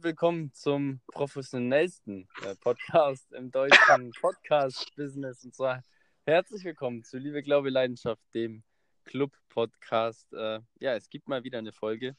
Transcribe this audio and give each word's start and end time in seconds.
und 0.00 0.04
willkommen 0.04 0.50
zum 0.54 1.02
professionellsten 1.08 2.26
äh, 2.42 2.54
Podcast 2.54 3.30
im 3.32 3.50
deutschen 3.50 4.12
Podcast-Business. 4.18 5.44
Und 5.44 5.54
zwar 5.54 5.84
herzlich 6.24 6.64
willkommen 6.64 7.04
zu 7.04 7.18
Liebe, 7.18 7.42
Glaube, 7.42 7.68
Leidenschaft, 7.68 8.22
dem 8.32 8.62
Club-Podcast. 9.04 10.32
Äh, 10.32 10.60
ja, 10.78 10.94
es 10.94 11.10
gibt 11.10 11.28
mal 11.28 11.44
wieder 11.44 11.58
eine 11.58 11.72
Folge 11.72 12.16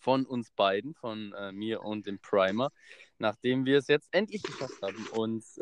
von 0.00 0.26
uns 0.26 0.50
beiden, 0.50 0.94
von 0.94 1.32
äh, 1.34 1.52
mir 1.52 1.84
und 1.84 2.08
dem 2.08 2.18
Primer, 2.18 2.72
nachdem 3.18 3.66
wir 3.66 3.78
es 3.78 3.86
jetzt 3.86 4.08
endlich 4.10 4.42
geschafft 4.42 4.82
haben, 4.82 5.06
uns 5.12 5.60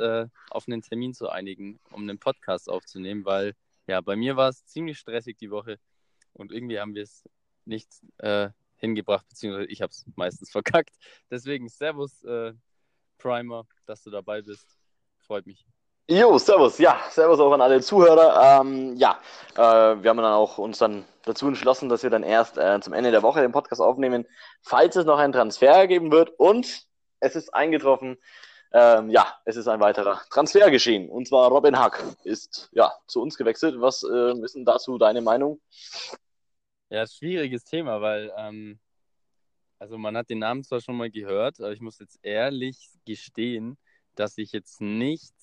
auf 0.49 0.67
einen 0.67 0.81
Termin 0.81 1.13
zu 1.13 1.29
einigen, 1.29 1.79
um 1.91 2.05
einen 2.05 2.19
Podcast 2.19 2.71
aufzunehmen, 2.71 3.27
weil 3.27 3.55
ja, 3.87 4.01
bei 4.01 4.17
mir 4.17 4.37
war 4.37 4.49
es 4.49 4.65
ziemlich 4.65 4.99
stressig 4.99 5.37
die 5.37 5.51
Woche 5.51 5.79
und 6.32 6.53
irgendwie 6.53 6.81
haben 6.81 6.95
wir 6.95 7.03
es 7.03 7.29
nicht 7.67 7.90
äh, 8.17 8.49
hingebracht, 8.85 9.27
beziehungsweise 9.29 9.67
ich 9.71 9.83
habe 9.83 9.91
es 9.91 10.05
meistens 10.17 10.51
verkackt. 10.53 10.95
Deswegen 11.31 11.69
Servus, 11.69 12.23
äh, 12.25 12.53
Primer, 13.19 13.67
dass 13.87 14.03
du 14.03 14.11
dabei 14.11 14.43
bist. 14.43 14.79
Freut 15.27 15.47
mich. 15.47 15.67
Jo, 16.07 16.37
Servus, 16.37 16.77
ja, 16.79 17.01
Servus 17.09 17.41
auch 17.41 17.53
an 17.53 17.63
alle 17.63 17.81
Zuhörer. 17.81 18.61
Ähm, 18.61 18.95
ja, 18.97 19.19
äh, 19.55 20.03
wir 20.03 20.11
haben 20.11 20.19
dann 20.19 20.33
auch 20.33 20.59
uns 20.59 20.77
dann 20.77 21.07
dazu 21.25 21.49
entschlossen, 21.49 21.89
dass 21.89 22.03
wir 22.03 22.11
dann 22.11 22.23
erst 22.23 22.59
äh, 22.59 22.79
zum 22.81 22.93
Ende 22.93 23.11
der 23.11 23.23
Woche 23.23 23.41
den 23.41 23.53
Podcast 23.53 23.81
aufnehmen, 23.81 24.27
falls 24.61 24.96
es 24.96 25.07
noch 25.07 25.19
einen 25.19 25.32
Transfer 25.32 25.87
geben 25.87 26.13
wird. 26.13 26.31
Und 26.39 26.87
es 27.21 27.37
ist 27.37 27.55
eingetroffen, 27.55 28.19
ähm, 28.75 29.09
ja, 29.09 29.39
es 29.46 29.57
ist 29.57 29.69
ein 29.69 29.81
weiterer 29.81 30.21
Transfer 30.31 30.71
geschehen. 30.71 31.09
Und 31.09 31.29
zwar 31.29 31.49
Robin 31.49 31.79
Hack 31.79 32.03
ist 32.25 32.69
ja 32.73 32.93
zu 33.07 33.23
uns 33.23 33.39
gewechselt. 33.39 33.77
Was 33.79 34.03
äh, 34.03 34.39
ist 34.43 34.57
denn 34.57 34.67
dazu 34.67 34.98
deine 34.98 35.23
Meinung? 35.23 35.61
Ja, 36.95 37.09
schwieriges 37.09 37.64
Thema, 37.64 38.00
weil 38.00 38.33
ähm, 38.37 38.78
also 39.81 39.98
man 39.98 40.17
hat 40.17 40.31
den 40.31 40.39
Namen 40.39 40.62
zwar 40.62 40.81
schon 40.81 40.97
mal 40.97 41.11
gehört, 41.11 41.59
aber 41.59 41.73
ich 41.73 41.81
muss 41.81 41.98
jetzt 41.98 42.20
ehrlich 42.23 42.89
gestehen, 43.05 43.77
dass 44.14 44.39
ich 44.39 44.53
jetzt 44.53 44.81
nicht 44.81 45.34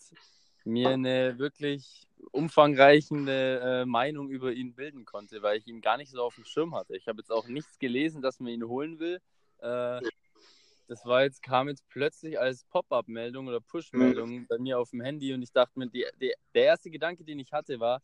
mir 0.64 0.92
eine 0.92 1.38
wirklich 1.40 2.08
umfangreichende 2.32 3.82
äh, 3.82 3.86
Meinung 3.86 4.30
über 4.30 4.54
ihn 4.54 4.76
bilden 4.76 5.04
konnte, 5.04 5.42
weil 5.42 5.58
ich 5.58 5.68
ihn 5.68 5.82
gar 5.82 5.98
nicht 5.98 6.12
so 6.12 6.24
auf 6.24 6.36
dem 6.36 6.46
Schirm 6.46 6.74
hatte. 6.74 6.96
Ich 6.96 7.10
habe 7.10 7.20
jetzt 7.20 7.34
auch 7.34 7.50
nichts 7.50 7.78
gelesen, 7.80 8.22
dass 8.22 8.40
man 8.40 8.54
ihn 8.54 8.64
holen 8.64 9.00
will. 9.00 9.20
Äh, 9.58 10.00
das 10.88 11.06
war 11.06 11.24
jetzt, 11.24 11.44
kam 11.44 11.68
jetzt 11.68 11.84
plötzlich 11.90 12.40
als 12.40 12.64
Pop-up-Meldung 12.64 13.50
oder 13.50 13.60
Push-Meldung 13.60 14.30
mhm. 14.30 14.48
bei 14.48 14.58
mir 14.58 14.80
auf 14.80 14.92
dem 14.92 15.02
Handy 15.02 15.34
und 15.34 15.42
ich 15.42 15.52
dachte 15.52 15.78
mir, 15.78 15.90
die, 15.90 16.06
die, 16.22 16.34
der 16.54 16.64
erste 16.64 16.90
Gedanke, 16.90 17.26
den 17.26 17.40
ich 17.40 17.52
hatte, 17.52 17.78
war, 17.82 18.02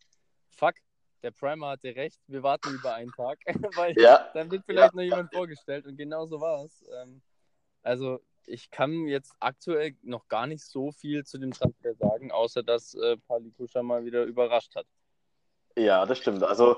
fuck, 0.50 0.76
der 1.24 1.32
Primer 1.32 1.70
hatte 1.70 1.96
recht, 1.96 2.20
wir 2.28 2.44
warten 2.44 2.74
über 2.74 2.94
einen 2.94 3.12
Tag, 3.12 3.40
weil 3.76 4.00
ja. 4.00 4.30
dann 4.34 4.52
wird 4.52 4.64
vielleicht 4.66 4.94
ja. 4.94 4.96
noch 4.96 5.04
jemand 5.04 5.34
vorgestellt 5.34 5.86
und 5.86 5.98
genau 5.98 6.26
so 6.26 6.40
war 6.40 6.64
es. 6.66 6.84
Ähm, 7.02 7.22
also 7.84 8.20
ich 8.46 8.72
kann 8.72 9.08
jetzt 9.08 9.34
aktuell 9.40 9.96
noch 10.04 10.28
gar 10.28 10.48
nicht 10.48 10.64
so 10.64 10.92
viel 10.92 11.26
zu 11.26 11.38
dem 11.38 11.52
Transfer 11.52 11.94
sagen, 11.96 12.32
außer 12.32 12.64
dass 12.64 12.94
äh, 12.96 13.18
Palikuscha 13.28 13.84
mal 13.84 14.06
wieder 14.06 14.24
überrascht 14.24 14.76
hat. 14.76 14.86
Ja, 15.76 16.06
das 16.06 16.18
stimmt. 16.18 16.44
Also 16.44 16.78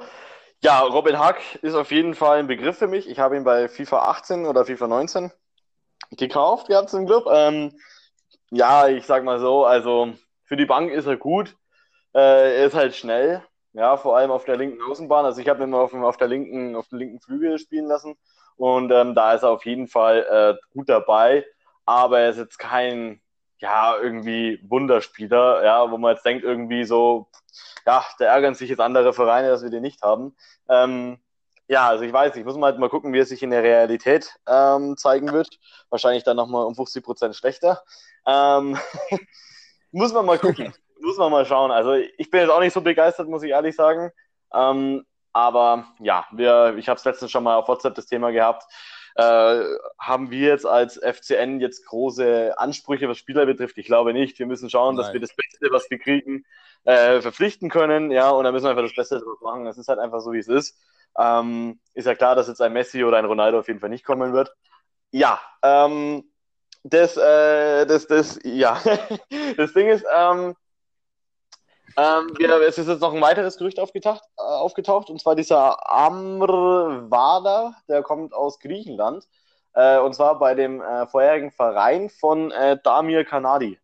ja, 0.61 0.81
Robin 0.81 1.17
Hack 1.17 1.55
ist 1.61 1.75
auf 1.75 1.91
jeden 1.91 2.15
Fall 2.15 2.39
ein 2.39 2.47
Begriff 2.47 2.77
für 2.77 2.87
mich. 2.87 3.07
Ich 3.07 3.19
habe 3.19 3.37
ihn 3.37 3.43
bei 3.43 3.69
FIFA 3.69 4.09
18 4.09 4.45
oder 4.45 4.65
FIFA 4.65 4.87
19 4.87 5.31
gekauft 6.11 6.67
gehabt 6.67 6.89
zum 6.89 7.05
Club. 7.05 7.27
Ähm, 7.31 7.79
ja, 8.51 8.87
ich 8.87 9.05
sag 9.05 9.23
mal 9.23 9.39
so, 9.39 9.65
also 9.65 10.13
für 10.43 10.57
die 10.57 10.65
Bank 10.65 10.91
ist 10.91 11.05
er 11.05 11.17
gut. 11.17 11.55
Äh, 12.13 12.57
er 12.57 12.65
ist 12.65 12.73
halt 12.73 12.95
schnell. 12.95 13.43
Ja, 13.73 13.97
vor 13.97 14.17
allem 14.17 14.31
auf 14.31 14.45
der 14.45 14.57
linken 14.57 14.81
Außenbahn. 14.81 15.25
Also 15.25 15.41
ich 15.41 15.47
habe 15.47 15.63
ihn 15.63 15.73
auf, 15.73 15.93
auf, 15.93 16.17
der 16.17 16.27
linken, 16.27 16.75
auf 16.75 16.87
dem 16.87 16.99
linken 16.99 17.19
Flügel 17.19 17.59
spielen 17.59 17.85
lassen. 17.85 18.15
Und 18.55 18.91
ähm, 18.91 19.15
da 19.15 19.33
ist 19.33 19.43
er 19.43 19.51
auf 19.51 19.65
jeden 19.65 19.87
Fall 19.87 20.25
äh, 20.59 20.73
gut 20.73 20.89
dabei. 20.89 21.45
Aber 21.85 22.19
er 22.19 22.31
ist 22.31 22.37
jetzt 22.37 22.57
kein, 22.57 23.21
ja, 23.59 23.95
irgendwie 23.97 24.59
Wunderspieler, 24.67 25.63
ja, 25.63 25.89
wo 25.91 25.97
man 25.97 26.15
jetzt 26.15 26.25
denkt, 26.25 26.43
irgendwie 26.43 26.83
so, 26.83 27.27
ja, 27.85 28.03
da 28.17 28.25
ärgern 28.25 28.55
sich 28.55 28.69
jetzt 28.69 28.79
andere 28.79 29.13
Vereine, 29.13 29.49
dass 29.49 29.63
wir 29.63 29.69
den 29.69 29.81
nicht 29.81 30.01
haben. 30.01 30.35
Ähm, 30.67 31.19
ja, 31.67 31.87
also 31.87 32.03
ich 32.03 32.13
weiß 32.13 32.35
nicht, 32.35 32.45
muss 32.45 32.55
man 32.55 32.71
halt 32.71 32.79
mal 32.79 32.89
gucken, 32.89 33.13
wie 33.13 33.19
es 33.19 33.29
sich 33.29 33.43
in 33.43 33.51
der 33.51 33.63
Realität 33.63 34.35
ähm, 34.47 34.97
zeigen 34.97 35.31
wird. 35.31 35.59
Wahrscheinlich 35.89 36.23
dann 36.23 36.37
nochmal 36.37 36.65
um 36.65 36.75
50 36.75 37.03
Prozent 37.03 37.35
schlechter. 37.35 37.83
Ähm, 38.25 38.77
muss 39.91 40.11
man 40.13 40.25
mal 40.25 40.39
gucken 40.39 40.73
muss 41.01 41.17
man 41.17 41.31
mal 41.31 41.45
schauen. 41.45 41.71
Also 41.71 41.93
ich 41.93 42.29
bin 42.29 42.41
jetzt 42.41 42.49
auch 42.49 42.59
nicht 42.59 42.73
so 42.73 42.81
begeistert, 42.81 43.27
muss 43.27 43.43
ich 43.43 43.51
ehrlich 43.51 43.75
sagen. 43.75 44.11
Ähm, 44.53 45.05
aber 45.33 45.85
ja, 45.99 46.25
wir, 46.31 46.75
ich 46.77 46.89
habe 46.89 46.97
es 46.97 47.05
letztens 47.05 47.31
schon 47.31 47.43
mal 47.43 47.55
auf 47.55 47.67
WhatsApp 47.67 47.95
das 47.95 48.07
Thema 48.07 48.31
gehabt. 48.31 48.63
Äh, 49.15 49.63
haben 49.99 50.31
wir 50.31 50.47
jetzt 50.47 50.65
als 50.65 50.97
FCN 50.97 51.59
jetzt 51.59 51.85
große 51.85 52.57
Ansprüche, 52.57 53.09
was 53.09 53.17
Spieler 53.17 53.45
betrifft? 53.45 53.77
Ich 53.77 53.85
glaube 53.85 54.13
nicht. 54.13 54.39
Wir 54.39 54.45
müssen 54.45 54.69
schauen, 54.69 54.95
Nein. 54.95 55.03
dass 55.03 55.13
wir 55.13 55.19
das 55.19 55.35
Beste, 55.35 55.67
was 55.71 55.89
wir 55.89 55.99
kriegen, 55.99 56.45
äh, 56.85 57.21
verpflichten 57.21 57.69
können. 57.69 58.11
Ja, 58.11 58.29
und 58.29 58.43
dann 58.43 58.53
müssen 58.53 58.65
wir 58.65 58.71
einfach 58.71 58.83
das 58.83 58.95
Beste 58.95 59.19
draus 59.19 59.41
machen. 59.41 59.67
Es 59.67 59.77
ist 59.77 59.87
halt 59.87 59.99
einfach 59.99 60.21
so, 60.21 60.31
wie 60.31 60.39
es 60.39 60.47
ist. 60.47 60.79
Ähm, 61.17 61.79
ist 61.93 62.05
ja 62.05 62.15
klar, 62.15 62.35
dass 62.35 62.47
jetzt 62.47 62.61
ein 62.61 62.73
Messi 62.73 63.03
oder 63.03 63.17
ein 63.17 63.25
Ronaldo 63.25 63.59
auf 63.59 63.67
jeden 63.67 63.79
Fall 63.79 63.89
nicht 63.89 64.05
kommen 64.05 64.33
wird. 64.33 64.53
Ja, 65.11 65.39
ähm, 65.63 66.23
das, 66.83 67.17
äh, 67.17 67.85
das, 67.85 68.07
das, 68.07 68.39
ja, 68.43 68.79
das 69.57 69.73
Ding 69.73 69.89
ist, 69.89 70.05
ähm, 70.15 70.55
ähm, 71.99 72.31
wir, 72.37 72.61
es 72.61 72.77
ist 72.77 72.87
jetzt 72.87 73.01
noch 73.01 73.13
ein 73.13 73.21
weiteres 73.21 73.57
Gerücht 73.57 73.79
aufgetaucht, 73.79 74.23
äh, 74.37 74.41
aufgetaucht 74.41 75.09
und 75.09 75.19
zwar 75.19 75.35
dieser 75.35 75.91
Amr 75.91 77.09
Vada, 77.09 77.75
der 77.89 78.03
kommt 78.03 78.33
aus 78.33 78.59
Griechenland 78.59 79.27
äh, 79.73 79.99
und 79.99 80.15
zwar 80.15 80.39
bei 80.39 80.55
dem 80.55 80.81
äh, 80.81 81.07
vorherigen 81.07 81.51
Verein 81.51 82.09
von 82.09 82.51
äh, 82.51 82.77
Damir 82.83 83.25
Kanadi. 83.25 83.77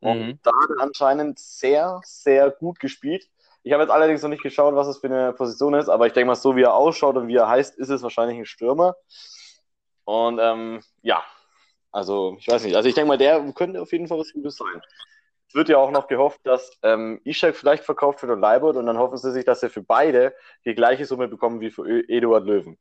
Und 0.00 0.20
mhm. 0.20 0.38
da 0.42 0.50
hat 0.50 0.70
er 0.76 0.82
anscheinend 0.82 1.38
sehr, 1.38 2.00
sehr 2.04 2.50
gut 2.50 2.78
gespielt. 2.78 3.26
Ich 3.62 3.72
habe 3.72 3.82
jetzt 3.82 3.92
allerdings 3.92 4.22
noch 4.22 4.28
nicht 4.28 4.42
geschaut, 4.42 4.74
was 4.74 4.86
es 4.86 4.98
für 4.98 5.06
eine 5.06 5.32
Position 5.32 5.72
ist, 5.72 5.88
aber 5.88 6.06
ich 6.06 6.12
denke 6.12 6.26
mal, 6.26 6.34
so 6.34 6.56
wie 6.56 6.62
er 6.62 6.74
ausschaut 6.74 7.16
und 7.16 7.28
wie 7.28 7.36
er 7.36 7.48
heißt, 7.48 7.78
ist 7.78 7.88
es 7.88 8.02
wahrscheinlich 8.02 8.36
ein 8.36 8.44
Stürmer. 8.44 8.96
Und 10.04 10.38
ähm, 10.38 10.82
ja, 11.00 11.24
also 11.90 12.36
ich 12.38 12.46
weiß 12.46 12.64
nicht. 12.64 12.76
Also 12.76 12.90
ich 12.90 12.94
denke 12.94 13.08
mal, 13.08 13.16
der 13.16 13.40
könnte 13.52 13.80
auf 13.80 13.90
jeden 13.92 14.06
Fall 14.06 14.18
was 14.18 14.34
Gutes 14.34 14.56
sein 14.56 14.82
wird 15.54 15.68
ja 15.68 15.78
auch 15.78 15.90
noch 15.90 16.08
gehofft, 16.08 16.40
dass 16.44 16.78
ähm, 16.82 17.20
Ishak 17.24 17.54
vielleicht 17.56 17.84
verkauft 17.84 18.22
wird 18.22 18.32
und 18.32 18.40
Leibold 18.40 18.76
und 18.76 18.86
dann 18.86 18.98
hoffen 18.98 19.16
sie 19.16 19.32
sich, 19.32 19.44
dass 19.44 19.60
sie 19.60 19.68
für 19.68 19.82
beide 19.82 20.34
die 20.64 20.74
gleiche 20.74 21.06
Summe 21.06 21.28
bekommen 21.28 21.60
wie 21.60 21.70
für 21.70 21.86
Eduard 22.08 22.44
Löwen. 22.44 22.76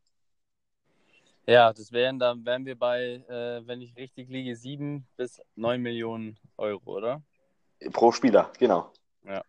Ja, 1.45 1.73
das 1.73 1.91
wären 1.91 2.19
dann 2.19 2.45
wären 2.45 2.65
wir 2.65 2.77
bei, 2.77 3.21
äh, 3.27 3.67
wenn 3.67 3.81
ich 3.81 3.95
richtig 3.97 4.29
liege, 4.29 4.55
sieben 4.55 5.05
bis 5.17 5.41
neun 5.55 5.81
Millionen 5.81 6.37
Euro, 6.57 6.97
oder? 6.97 7.21
Pro 7.91 8.11
Spieler, 8.11 8.49
genau. 8.57 8.91
Ja. 9.25 9.43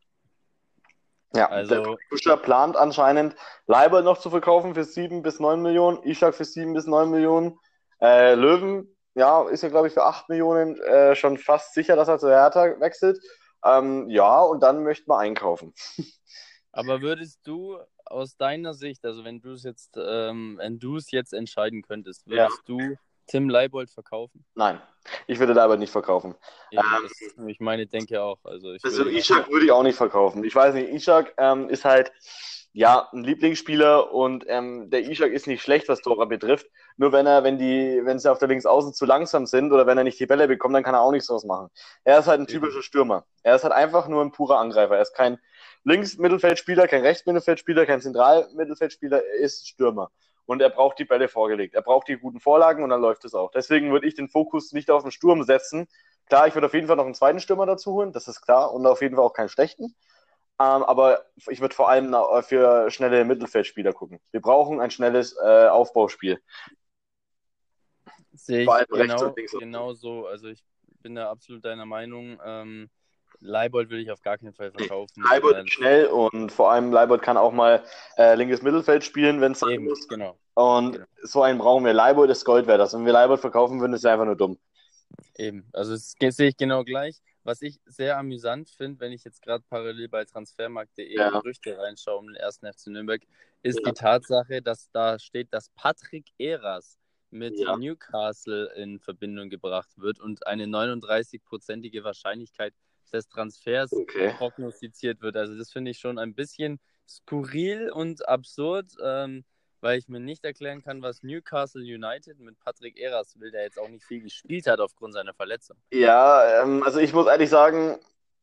Ja, 1.37 1.49
also, 1.49 1.83
der 1.83 1.97
Kuscher 2.11 2.37
plant 2.37 2.77
anscheinend 2.77 3.35
Leibold 3.67 4.05
noch 4.05 4.19
zu 4.19 4.31
verkaufen 4.31 4.75
für 4.75 4.85
sieben 4.85 5.23
bis 5.23 5.41
neun 5.41 5.62
Millionen, 5.62 6.03
Ishak 6.05 6.35
für 6.35 6.45
sieben 6.45 6.75
bis 6.75 6.87
neun 6.87 7.11
Millionen, 7.11 7.59
äh, 8.01 8.35
Löwen 8.35 8.94
ja, 9.15 9.49
ist 9.49 9.63
ja, 9.63 9.69
glaube 9.69 9.89
ich, 9.89 9.95
für 9.95 10.05
8 10.05 10.29
Millionen 10.29 10.81
äh, 10.81 11.15
schon 11.15 11.39
fast 11.39 11.75
sicher, 11.75 11.97
dass 11.97 12.09
er 12.09 12.19
zu 12.19 12.29
Hertha 12.29 12.81
wechselt. 12.81 13.19
Ähm, 13.65 14.09
ja, 14.11 14.43
und 14.43 14.63
dann 14.63 14.83
möchte 14.83 15.05
man 15.09 15.21
einkaufen. 15.21 15.73
Aber 16.73 17.01
würdest 17.01 17.41
du 17.45 17.79
aus 18.05 18.37
deiner 18.37 18.75
Sicht, 18.75 19.05
also 19.05 19.25
wenn 19.25 19.41
du 19.41 19.53
es 19.53 19.63
jetzt, 19.63 19.97
ähm, 19.97 20.57
wenn 20.61 20.79
du 20.79 20.97
es 20.97 21.11
jetzt 21.11 21.33
entscheiden 21.33 21.83
könntest, 21.83 22.27
würdest 22.27 22.63
ja. 22.67 22.77
du 22.77 22.97
Tim 23.27 23.49
Leibold 23.49 23.91
verkaufen? 23.91 24.45
Nein, 24.55 24.81
ich 25.27 25.39
würde 25.39 25.53
Leibold 25.53 25.79
nicht 25.79 25.93
verkaufen. 25.93 26.35
Ja, 26.73 26.83
ähm, 27.39 27.49
ich 27.49 27.61
meine, 27.61 27.87
denke 27.87 28.21
auch. 28.21 28.45
Also, 28.45 28.73
ich 28.73 28.85
also 28.85 29.07
Ishak 29.07 29.49
würde 29.51 29.65
ich 29.65 29.73
auch 29.73 29.85
nicht 29.85 29.97
verkaufen. 29.97 30.45
Ich 30.45 30.55
weiß 30.55 30.75
nicht, 30.75 30.91
Ishak 30.91 31.33
ähm, 31.39 31.71
ist 31.71 31.85
halt 31.85 32.12
ja, 32.75 33.09
ein 33.12 33.23
Lieblingsspieler 33.23 34.12
und 34.12 34.44
ähm, 34.49 34.91
der 34.91 35.09
Ishak 35.09 35.31
ist 35.31 35.47
nicht 35.47 35.62
schlecht, 35.62 35.88
was 35.88 36.00
Tora 36.00 36.25
betrifft. 36.25 36.67
Nur 36.96 37.12
wenn 37.12 37.26
er, 37.26 37.43
wenn 37.43 37.58
die, 37.58 38.00
wenn 38.05 38.19
sie 38.19 38.31
auf 38.31 38.38
der 38.38 38.49
Linksaußen 38.49 38.94
zu 38.94 39.05
langsam 39.05 39.46
sind 39.46 39.73
oder 39.73 39.87
wenn 39.87 39.99
er 39.99 40.05
nicht 40.05 40.20
die 40.20 40.26
Bälle 40.26 40.46
bekommt, 40.46 40.75
dann 40.75 40.85
kann 40.85 40.94
er 40.94 41.00
auch 41.00 41.11
nichts 41.11 41.26
draus 41.26 41.44
machen. 41.44 41.69
Er 42.05 42.19
ist 42.19 42.26
halt 42.26 42.41
ein 42.41 42.46
typischer 42.46 42.82
Stürmer. 42.82 43.25
Er 43.43 43.56
ist 43.56 43.64
halt 43.64 43.73
einfach 43.73 44.06
nur 44.06 44.23
ein 44.23 44.31
purer 44.31 44.58
Angreifer. 44.58 44.96
Er 44.96 45.02
ist 45.02 45.14
kein 45.14 45.38
Links-Mittelfeldspieler, 45.85 46.88
kein 46.88 47.02
Rechts-Mittelfeldspieler, 47.02 47.85
kein 47.87 48.00
Zentral-Mittelfeldspieler, 48.00 49.23
er 49.23 49.38
ist 49.41 49.69
Stürmer. 49.69 50.11
Und 50.46 50.61
er 50.62 50.70
braucht 50.70 50.99
die 50.99 51.05
Bälle 51.05 51.29
vorgelegt. 51.29 51.75
Er 51.75 51.82
braucht 51.82 52.08
die 52.08 52.17
guten 52.17 52.41
Vorlagen 52.41 52.82
und 52.85 52.91
dann 52.91 53.00
läuft 53.00 53.25
es 53.25 53.35
auch. 53.35 53.50
Deswegen 53.50 53.93
würde 53.93 54.06
ich 54.06 54.14
den 54.14 54.29
Fokus 54.29 54.73
nicht 54.73 54.90
auf 54.90 55.02
den 55.02 55.11
Sturm 55.11 55.43
setzen. 55.43 55.87
Klar, 56.26 56.47
ich 56.47 56.55
würde 56.55 56.67
auf 56.67 56.75
jeden 56.75 56.87
Fall 56.87 56.97
noch 56.97 57.05
einen 57.05 57.14
zweiten 57.14 57.40
Stürmer 57.40 57.67
dazu 57.67 57.93
holen, 57.93 58.12
das 58.12 58.29
ist 58.29 58.40
klar, 58.40 58.73
und 58.73 58.87
auf 58.87 59.02
jeden 59.02 59.17
Fall 59.17 59.25
auch 59.25 59.32
keinen 59.32 59.49
schlechten. 59.49 59.94
Ähm, 60.61 60.82
aber 60.85 61.25
ich 61.49 61.61
würde 61.61 61.75
vor 61.75 61.88
allem 61.88 62.14
für 62.43 62.90
schnelle 62.90 63.25
Mittelfeldspieler 63.25 63.93
gucken. 63.93 64.20
Wir 64.31 64.40
brauchen 64.40 64.81
ein 64.81 64.90
schnelles 64.90 65.37
äh, 65.43 65.67
Aufbauspiel. 65.67 66.40
Sehe 68.35 68.63
ich 68.65 68.89
genau, 68.89 69.35
genau 69.59 69.93
so. 69.95 70.27
Also 70.27 70.49
ich 70.49 70.63
bin 71.03 71.15
da 71.15 71.31
absolut 71.31 71.65
deiner 71.65 71.87
Meinung. 71.87 72.39
Ähm, 72.45 72.91
Leibold 73.41 73.91
will 73.91 74.01
ich 74.01 74.11
auf 74.11 74.23
gar 74.23 74.39
keinen 74.39 74.55
Fall 74.55 74.71
verkaufen. 74.73 75.23
Leibold 75.23 75.59
ist 75.67 75.73
schnell 75.73 76.07
und 76.07 76.51
vor 76.51 76.71
allem 76.71 76.93
Leibold 76.93 77.23
kann 77.23 77.37
auch 77.37 77.53
mal 77.53 77.85
äh, 78.17 78.35
linkes 78.35 78.63
Mittelfeld 78.63 79.05
spielen, 79.05 79.41
wenn 79.41 79.53
es 79.53 79.61
sein 79.61 79.71
Eben, 79.71 79.85
muss. 79.85 80.09
genau. 80.09 80.39
Und 80.55 80.93
Genau. 80.93 81.07
so 81.23 81.43
einen 81.43 81.59
brauchen 81.59 81.85
wir. 81.85 81.93
Leibold 81.93 82.31
ist 82.31 82.45
Gold 82.45 82.67
wert. 82.67 82.81
Also 82.81 82.99
wenn 82.99 83.07
wir 83.07 83.13
Leibold 83.13 83.41
verkaufen 83.41 83.81
würden, 83.81 83.93
ist 83.93 84.05
er 84.05 84.13
einfach 84.13 84.25
nur 84.25 84.37
dumm. 84.37 84.59
Eben, 85.37 85.69
also 85.73 85.93
das 85.93 86.15
sehe 86.37 86.49
ich 86.49 86.57
genau 86.57 86.85
gleich. 86.85 87.21
Was 87.43 87.61
ich 87.61 87.79
sehr 87.85 88.17
amüsant 88.17 88.71
finde, 88.71 89.01
wenn 89.01 89.13
ich 89.13 89.25
jetzt 89.25 89.43
gerade 89.43 89.63
parallel 89.69 90.09
bei 90.09 90.25
transfermarkt.de 90.25 91.15
Ja. 91.15 91.29
Gerüchte 91.31 91.77
reinschaue 91.77 92.17
um 92.19 92.27
den 92.29 92.37
ersten 92.37 92.67
FC 92.67 92.87
Nürnberg, 92.87 93.21
ist 93.63 93.81
Ja. 93.85 93.91
die 93.91 93.99
Tatsache, 93.99 94.63
dass 94.63 94.91
da 94.93 95.19
steht, 95.19 95.53
dass 95.53 95.69
Patrick 95.71 96.27
Eras 96.39 96.99
mit 97.35 97.59
Ja. 97.59 97.77
Newcastle 97.77 98.73
in 98.77 98.99
Verbindung 99.01 99.51
gebracht 99.51 99.91
wird 99.97 100.21
und 100.21 100.47
eine 100.47 100.65
39-prozentige 100.67 102.05
Wahrscheinlichkeit 102.05 102.73
des 103.13 103.29
Transfers 103.29 103.93
Okay. 103.93 104.33
prognostiziert 104.39 105.21
wird. 105.21 105.37
Also 105.37 105.57
das 105.59 105.71
finde 105.71 105.91
ich 105.91 105.99
schon 105.99 106.19
ein 106.19 106.35
bisschen 106.35 106.81
skurril 107.09 107.91
und 107.91 108.27
absurd, 108.29 108.87
ähm, 109.03 109.45
weil 109.81 109.99
ich 109.99 110.09
mir 110.09 110.21
nicht 110.21 110.45
erklären 110.45 110.83
kann, 110.83 111.03
was 111.03 111.23
Newcastle 111.23 111.83
United 111.83 112.39
mit 112.41 112.59
Patrick 112.59 112.99
Eras 112.99 113.39
will, 113.39 113.51
der 113.51 113.65
jetzt 113.65 113.79
auch 113.79 113.89
nicht 113.89 114.05
viel 114.05 114.23
gespielt 114.23 114.67
hat 114.67 114.81
aufgrund 114.81 115.13
seiner 115.13 115.35
Verletzung. 115.35 115.77
Ja, 115.93 116.63
ähm, 116.63 116.83
also 116.83 116.99
ich 117.01 117.13
muss 117.13 117.27
ehrlich 117.27 117.51
sagen, 117.51 117.99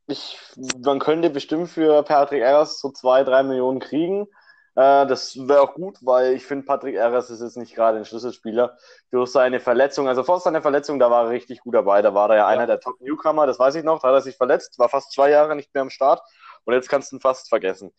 ich, 0.08 0.38
man 0.84 1.00
könnte 1.00 1.30
bestimmt 1.30 1.70
für 1.70 2.04
Patrick 2.04 2.42
Eras 2.42 2.80
so 2.80 2.92
zwei, 2.92 3.24
drei 3.24 3.44
Millionen 3.44 3.80
kriegen. 3.80 4.28
Äh, 4.76 5.06
das 5.06 5.36
wäre 5.36 5.62
auch 5.62 5.74
gut, 5.74 5.98
weil 6.02 6.34
ich 6.34 6.46
finde, 6.46 6.66
Patrick 6.66 6.96
Eras 6.96 7.30
ist 7.30 7.42
jetzt 7.42 7.58
nicht 7.58 7.76
gerade 7.76 7.98
ein 7.98 8.06
Schlüsselspieler. 8.06 8.78
Durch 9.10 9.30
seine 9.32 9.60
Verletzung, 9.60 10.08
also 10.08 10.24
vor 10.24 10.40
seiner 10.40 10.62
Verletzung, 10.62 10.98
da 11.00 11.12
war 11.12 11.26
er 11.26 11.30
richtig 11.32 11.60
gut 11.60 11.76
dabei. 11.76 12.02
Da 12.02 12.14
war 12.14 12.30
er 12.30 12.36
ja 12.38 12.48
einer 12.48 12.68
der 12.68 12.80
Top-Newcomer, 12.80 13.46
das 13.48 13.60
weiß 13.60 13.76
ich 13.76 13.84
noch. 13.84 14.02
Da 14.02 14.08
hat 14.10 14.16
er 14.16 14.22
sich 14.22 14.38
verletzt, 14.38 14.80
war 14.80 14.88
fast 14.90 15.12
zwei 15.12 15.30
Jahre 15.30 15.56
nicht 15.56 15.74
mehr 15.74 15.82
am 15.82 15.90
Start. 15.90 16.22
Und 16.64 16.74
jetzt 16.74 16.88
kannst 16.90 17.12
du 17.12 17.18
ihn 17.18 17.22
fast 17.22 17.50
vergessen. 17.50 17.92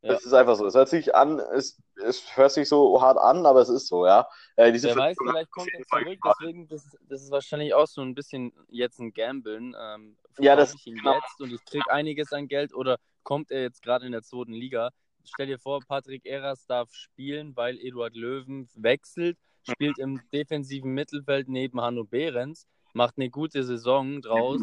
Ja. 0.00 0.14
Es 0.14 0.26
ist 0.26 0.32
einfach 0.32 0.56
so. 0.56 0.66
Es 0.66 0.74
hört 0.74 0.88
sich 0.88 1.14
an, 1.14 1.38
es, 1.38 1.80
es 2.04 2.36
hört 2.36 2.50
sich 2.50 2.68
so 2.68 3.00
hart 3.00 3.18
an, 3.18 3.46
aber 3.46 3.60
es 3.60 3.68
ist 3.68 3.86
so, 3.86 4.04
ja. 4.04 4.26
Äh, 4.56 4.72
diese 4.72 4.88
Wer 4.88 4.96
weiß, 4.96 5.16
vielleicht 5.16 5.50
kommt 5.52 5.70
er 5.72 5.84
zurück, 5.86 6.18
deswegen, 6.24 6.66
das, 6.66 6.96
das 7.08 7.22
ist 7.22 7.30
wahrscheinlich 7.30 7.72
auch 7.74 7.86
so 7.86 8.00
ein 8.00 8.16
bisschen 8.16 8.52
jetzt 8.68 8.98
ein 8.98 9.12
Gambeln. 9.12 9.76
Ähm, 9.80 10.16
Ja, 10.40 10.56
das- 10.56 10.74
ich 10.74 10.88
ihn 10.88 10.96
genau. 10.96 11.14
jetzt 11.14 11.40
und 11.40 11.52
ich 11.52 11.64
kriege 11.64 11.88
einiges 11.92 12.32
an 12.32 12.48
Geld 12.48 12.74
oder 12.74 12.96
kommt 13.22 13.52
er 13.52 13.62
jetzt 13.62 13.80
gerade 13.82 14.04
in 14.04 14.10
der 14.10 14.22
zweiten 14.22 14.52
Liga? 14.52 14.90
Stell 15.24 15.46
dir 15.46 15.58
vor, 15.58 15.80
Patrick 15.86 16.26
Eras 16.26 16.66
darf 16.66 16.92
spielen, 16.92 17.56
weil 17.56 17.78
Eduard 17.78 18.16
Löwen 18.16 18.68
wechselt, 18.74 19.38
spielt 19.62 19.98
im 19.98 20.20
defensiven 20.32 20.92
Mittelfeld 20.92 21.48
neben 21.48 21.80
Hanno 21.80 22.04
Behrens, 22.04 22.66
macht 22.92 23.14
eine 23.16 23.30
gute 23.30 23.62
Saison 23.62 24.20
draus 24.20 24.60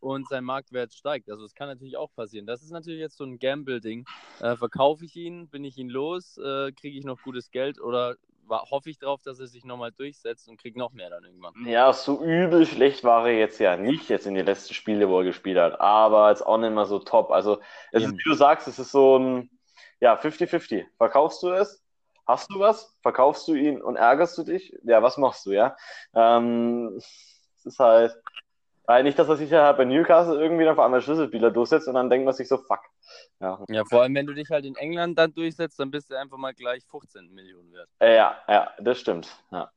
und 0.00 0.28
sein 0.28 0.44
Marktwert 0.44 0.92
steigt. 0.92 1.30
Also 1.30 1.42
das 1.42 1.54
kann 1.54 1.68
natürlich 1.68 1.96
auch 1.96 2.12
passieren. 2.14 2.46
Das 2.46 2.62
ist 2.62 2.70
natürlich 2.70 3.00
jetzt 3.00 3.16
so 3.16 3.24
ein 3.24 3.38
Gamble-Ding. 3.38 4.06
Äh, 4.40 4.56
verkaufe 4.56 5.04
ich 5.04 5.16
ihn, 5.16 5.48
bin 5.48 5.64
ich 5.64 5.76
ihn 5.76 5.88
los, 5.88 6.38
äh, 6.38 6.72
kriege 6.72 6.98
ich 6.98 7.04
noch 7.04 7.20
gutes 7.22 7.50
Geld 7.50 7.80
oder 7.80 8.16
hoffe 8.48 8.90
ich 8.90 8.98
darauf, 8.98 9.22
dass 9.22 9.40
er 9.40 9.46
sich 9.46 9.64
nochmal 9.64 9.92
durchsetzt 9.92 10.48
und 10.48 10.60
kriege 10.60 10.78
noch 10.78 10.92
mehr 10.92 11.10
dann 11.10 11.24
irgendwann. 11.24 11.52
Ja, 11.66 11.92
so 11.92 12.24
übel 12.24 12.66
schlecht 12.66 13.04
war 13.04 13.26
er 13.28 13.36
jetzt 13.36 13.58
ja 13.58 13.76
nicht, 13.76 14.08
jetzt 14.08 14.26
in 14.26 14.34
den 14.34 14.46
letzten 14.46 14.74
Spielen, 14.74 15.06
wo 15.08 15.18
er 15.18 15.24
gespielt 15.24 15.58
hat, 15.58 15.80
aber 15.80 16.30
jetzt 16.30 16.46
auch 16.46 16.58
nicht 16.58 16.72
mehr 16.72 16.86
so 16.86 16.98
top. 16.98 17.30
Also, 17.30 17.60
es 17.92 18.04
ist, 18.04 18.12
wie 18.12 18.22
du 18.22 18.34
sagst, 18.34 18.68
es 18.68 18.78
ist 18.78 18.92
so 18.92 19.18
ein, 19.18 19.50
ja, 20.00 20.16
50-50. 20.16 20.86
Verkaufst 20.96 21.42
du 21.42 21.50
es? 21.50 21.82
Hast 22.26 22.50
du 22.50 22.60
was? 22.60 22.94
Verkaufst 23.00 23.48
du 23.48 23.54
ihn 23.54 23.80
und 23.80 23.96
ärgerst 23.96 24.36
du 24.36 24.42
dich? 24.42 24.76
Ja, 24.84 25.02
was 25.02 25.16
machst 25.16 25.46
du, 25.46 25.52
ja? 25.52 25.76
Ähm, 26.14 26.92
es 26.96 27.64
ist 27.64 27.78
halt, 27.78 28.14
weil 28.84 29.02
nicht, 29.02 29.18
dass 29.18 29.28
er 29.28 29.36
sich 29.36 29.50
ja 29.50 29.72
bei 29.72 29.84
Newcastle 29.84 30.40
irgendwie 30.40 30.64
dann 30.64 30.74
vor 30.74 30.84
allem 30.84 30.94
als 30.94 31.04
Schlüsselspieler 31.04 31.50
durchsetzt 31.50 31.88
und 31.88 31.94
dann 31.94 32.10
denkt 32.10 32.26
man 32.26 32.34
sich 32.34 32.48
so, 32.48 32.58
fuck. 32.58 32.80
Ja, 33.40 33.62
Ja, 33.68 33.84
vor 33.84 34.02
allem, 34.02 34.14
wenn 34.14 34.26
du 34.26 34.34
dich 34.34 34.50
halt 34.50 34.66
in 34.66 34.76
England 34.76 35.18
dann 35.18 35.32
durchsetzt, 35.32 35.78
dann 35.80 35.90
bist 35.90 36.10
du 36.10 36.18
einfach 36.18 36.36
mal 36.36 36.52
gleich 36.52 36.84
15 36.86 37.32
Millionen 37.32 37.72
wert. 37.72 37.88
Äh, 37.98 38.16
ja, 38.16 38.36
ja, 38.46 38.70
das 38.78 39.00
stimmt. 39.00 39.28
Ja. 39.50 39.70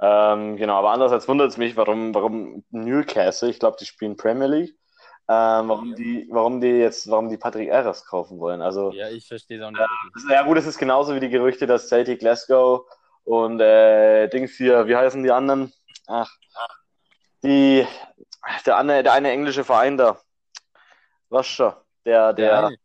Ähm, 0.00 0.56
genau, 0.56 0.76
aber 0.76 0.90
andererseits 0.90 1.26
wundert 1.28 1.50
es 1.50 1.56
mich, 1.56 1.76
warum, 1.76 2.14
warum 2.14 2.64
Newcastle, 2.70 3.50
ich 3.50 3.58
glaube, 3.58 3.76
die 3.80 3.86
spielen 3.86 4.16
Premier 4.16 4.46
League, 4.46 4.76
ähm, 5.30 5.68
warum 5.68 5.94
die, 5.94 6.26
warum 6.30 6.60
die 6.60 6.68
jetzt, 6.68 7.10
warum 7.10 7.28
die 7.28 7.36
Patrick 7.36 7.68
Eras 7.68 8.04
kaufen 8.04 8.38
wollen. 8.38 8.62
Also, 8.62 8.92
Ja, 8.92 9.08
ich 9.10 9.26
verstehe 9.26 9.58
es 9.58 9.64
auch 9.64 9.70
nicht 9.70 9.80
Ja. 9.80 9.86
wirklich. 10.04 10.24
ja 10.30 10.42
gut, 10.42 10.56
es 10.58 10.66
ist 10.66 10.78
genauso 10.78 11.14
wie 11.14 11.20
die 11.20 11.28
Gerüchte, 11.28 11.66
dass 11.66 11.88
Celtic 11.88 12.20
Glasgow 12.20 12.86
und 13.24 13.60
äh, 13.60 14.26
Dings 14.28 14.52
hier, 14.56 14.86
wie 14.86 14.96
heißen 14.96 15.22
die 15.22 15.30
anderen? 15.30 15.72
Ach, 16.06 16.30
die, 17.44 17.86
der, 18.64 18.78
eine, 18.78 19.02
der 19.02 19.12
eine 19.12 19.30
englische 19.30 19.64
Verein 19.64 19.96
da. 19.98 20.18
Was 21.28 21.46
schon? 21.46 21.74
Der, 22.06 22.32
der, 22.32 22.66
eine. 22.66 22.78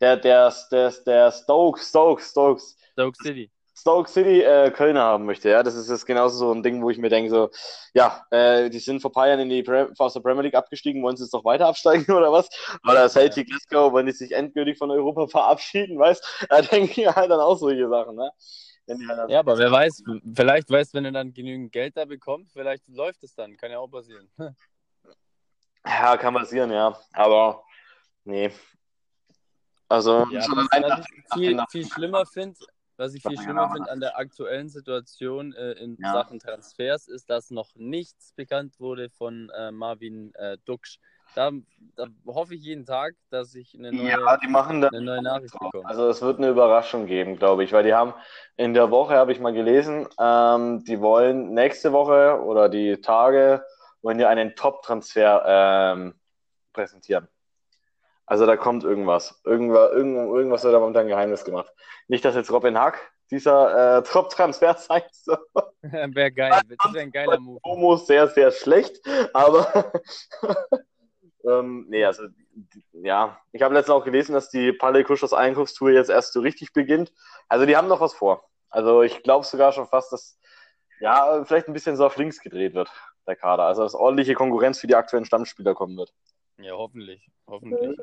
der, 0.00 0.16
der, 0.16 0.52
der, 0.70 0.90
der 1.06 1.30
Stoke, 1.32 1.78
Stoke, 1.80 2.22
Stokes. 2.22 2.76
Stoke 2.92 3.16
City. 3.22 3.50
Stoke 3.82 4.08
City 4.08 4.42
äh, 4.42 4.70
Kölner 4.70 5.02
haben 5.02 5.26
möchte. 5.26 5.48
Ja, 5.48 5.64
das 5.64 5.74
ist 5.74 5.90
jetzt 5.90 6.06
genauso 6.06 6.38
so 6.38 6.52
ein 6.52 6.62
Ding, 6.62 6.80
wo 6.82 6.90
ich 6.90 6.98
mir 6.98 7.08
denke, 7.08 7.30
so, 7.30 7.50
ja, 7.94 8.24
äh, 8.30 8.70
die 8.70 8.78
sind 8.78 9.02
vor 9.02 9.10
paar 9.10 9.26
Jahren 9.26 9.40
in 9.40 9.48
die 9.48 9.64
Pre 9.64 9.92
aus 9.98 10.12
der 10.12 10.20
Premier 10.20 10.42
League 10.42 10.54
abgestiegen, 10.54 11.02
wollen 11.02 11.16
sie 11.16 11.24
jetzt 11.24 11.32
noch 11.32 11.44
weiter 11.44 11.66
absteigen 11.66 12.12
oder 12.14 12.30
was? 12.30 12.48
Oder 12.84 13.08
Celtic 13.08 13.48
Glasgow, 13.48 13.92
wollen 13.92 14.06
die 14.06 14.12
sich 14.12 14.30
endgültig 14.30 14.78
von 14.78 14.88
Europa 14.88 15.26
verabschieden, 15.28 15.98
weißt? 15.98 16.46
Da 16.48 16.62
denke 16.62 17.00
ich 17.00 17.08
halt 17.08 17.28
dann 17.28 17.40
auch 17.40 17.56
solche 17.56 17.88
Sachen, 17.88 18.14
ne? 18.14 18.30
Wenn 18.86 19.08
halt 19.08 19.30
Ja, 19.30 19.40
aber 19.40 19.58
wer 19.58 19.72
weiß, 19.72 20.04
vielleicht 20.32 20.70
weißt, 20.70 20.94
wenn 20.94 21.04
du 21.04 21.12
dann 21.12 21.34
genügend 21.34 21.72
Geld 21.72 21.96
da 21.96 22.04
bekommst, 22.04 22.52
vielleicht 22.52 22.86
läuft 22.86 23.24
es 23.24 23.34
dann. 23.34 23.56
Kann 23.56 23.72
ja 23.72 23.80
auch 23.80 23.88
passieren. 23.88 24.30
ja, 25.84 26.16
kann 26.18 26.34
passieren, 26.34 26.70
ja. 26.70 26.96
Aber 27.14 27.64
nee. 28.22 28.52
Also, 29.88 30.24
Ja, 30.30 30.46
was, 30.52 30.68
ich 30.70 31.24
viel, 31.34 31.64
viel 31.68 31.86
schlimmer 31.86 32.24
finde, 32.26 32.56
was 32.96 33.14
ich 33.14 33.22
viel 33.22 33.38
schlimmer 33.38 33.70
finde 33.72 33.90
an 33.90 34.00
der 34.00 34.18
aktuellen 34.18 34.68
Situation 34.68 35.52
äh, 35.52 35.72
in 35.72 35.96
Ja. 36.00 36.12
Sachen 36.12 36.38
Transfers, 36.38 37.08
ist, 37.08 37.30
dass 37.30 37.50
noch 37.50 37.74
nichts 37.74 38.32
bekannt 38.32 38.78
wurde 38.80 39.10
von 39.10 39.50
äh, 39.56 39.70
Marvin 39.70 40.34
äh, 40.34 40.58
Duksch. 40.64 40.98
Da, 41.34 41.50
da 41.96 42.06
hoffe 42.26 42.54
ich 42.54 42.62
jeden 42.62 42.84
Tag, 42.84 43.14
dass 43.30 43.54
ich 43.54 43.74
eine 43.74 43.90
neue, 43.90 44.10
ja, 44.10 44.36
die 44.36 44.48
machen 44.48 44.84
eine 44.84 45.00
neue 45.00 45.22
Nachricht 45.22 45.58
bekomme. 45.58 45.88
Also 45.88 46.08
es 46.08 46.20
wird 46.20 46.38
eine 46.38 46.50
Überraschung 46.50 47.06
geben, 47.06 47.36
glaube 47.36 47.64
ich, 47.64 47.72
weil 47.72 47.84
die 47.84 47.94
haben 47.94 48.12
in 48.56 48.74
der 48.74 48.90
Woche, 48.90 49.14
habe 49.14 49.32
ich 49.32 49.40
mal 49.40 49.54
gelesen, 49.54 50.06
ähm, 50.20 50.84
die 50.84 51.00
wollen 51.00 51.54
nächste 51.54 51.92
Woche 51.92 52.38
oder 52.42 52.68
die 52.68 53.00
Tage 53.00 53.64
wollen 54.02 54.20
ja 54.20 54.28
einen 54.28 54.54
Top-Transfer 54.54 55.44
ähm, 55.46 56.14
präsentieren. 56.72 57.28
Also 58.32 58.46
da 58.46 58.56
kommt 58.56 58.82
irgendwas. 58.82 59.38
Irgendwas, 59.44 59.92
irgend, 59.92 60.16
irgendwas 60.16 60.64
wird 60.64 60.72
da 60.72 60.78
momentan 60.78 61.06
Geheimnis 61.06 61.44
gemacht. 61.44 61.70
Nicht, 62.08 62.24
dass 62.24 62.34
jetzt 62.34 62.50
Robin 62.50 62.78
Hack 62.78 63.12
dieser 63.30 63.98
äh, 63.98 64.02
Top-Transfer 64.04 64.72
sein 64.72 65.02
soll. 65.12 65.36
wäre 65.82 66.32
geil. 66.32 66.50
Das 66.50 66.94
wäre 66.94 67.02
ein 67.02 67.12
geiler 67.12 67.38
Move. 67.38 67.60
Homo 67.62 67.96
sehr, 67.96 68.28
sehr 68.28 68.50
schlecht, 68.50 69.06
aber 69.34 69.92
ähm, 71.44 71.84
nee, 71.90 72.06
also 72.06 72.22
ja, 72.92 73.38
ich 73.52 73.60
habe 73.60 73.74
letztens 73.74 73.96
auch 73.96 74.04
gelesen, 74.06 74.32
dass 74.32 74.48
die 74.48 74.72
Palle 74.72 75.04
Kuschers 75.04 75.34
Einkaufstour 75.34 75.90
jetzt 75.90 76.08
erst 76.08 76.32
so 76.32 76.40
richtig 76.40 76.72
beginnt. 76.72 77.12
Also 77.50 77.66
die 77.66 77.76
haben 77.76 77.88
noch 77.88 78.00
was 78.00 78.14
vor. 78.14 78.48
Also 78.70 79.02
ich 79.02 79.22
glaube 79.22 79.44
sogar 79.44 79.72
schon 79.72 79.88
fast, 79.88 80.10
dass 80.10 80.38
ja, 81.00 81.44
vielleicht 81.44 81.68
ein 81.68 81.74
bisschen 81.74 81.96
so 81.98 82.06
auf 82.06 82.16
links 82.16 82.40
gedreht 82.40 82.72
wird, 82.72 82.90
der 83.26 83.36
Kader. 83.36 83.64
Also 83.64 83.82
dass 83.82 83.94
ordentliche 83.94 84.32
Konkurrenz 84.32 84.78
für 84.78 84.86
die 84.86 84.96
aktuellen 84.96 85.26
Stammspieler 85.26 85.74
kommen 85.74 85.98
wird. 85.98 86.14
Ja, 86.58 86.72
hoffentlich. 86.72 87.28
Hoffentlich. 87.46 87.98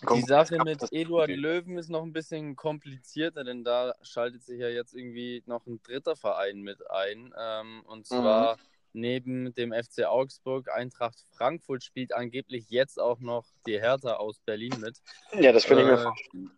Die 0.00 0.06
Konkurrenz 0.06 0.48
Sache 0.48 0.64
mit 0.64 0.92
Eduard. 0.92 1.28
Löwen 1.30 1.76
ist 1.76 1.90
noch 1.90 2.02
ein 2.02 2.12
bisschen 2.12 2.56
komplizierter, 2.56 3.44
denn 3.44 3.64
da 3.64 3.94
schaltet 4.02 4.42
sich 4.44 4.58
ja 4.58 4.68
jetzt 4.68 4.94
irgendwie 4.94 5.42
noch 5.46 5.66
ein 5.66 5.82
dritter 5.82 6.16
Verein 6.16 6.60
mit 6.62 6.90
ein. 6.90 7.34
Ähm, 7.38 7.82
und 7.86 8.06
zwar 8.06 8.56
neben 8.92 9.54
dem 9.54 9.72
FC 9.72 10.04
Augsburg, 10.06 10.70
Eintracht 10.70 11.18
Frankfurt 11.32 11.84
spielt 11.84 12.14
angeblich 12.14 12.70
jetzt 12.70 12.98
auch 12.98 13.20
noch 13.20 13.44
die 13.66 13.78
Hertha 13.78 14.14
aus 14.14 14.38
Berlin 14.40 14.72
mit. 14.80 15.00
Ja, 15.38 15.52
das 15.52 15.64
könnte 15.66 15.82
ich 15.82 15.88
mir 15.88 15.98
Äh, 15.98 16.02
vorstellen. 16.02 16.50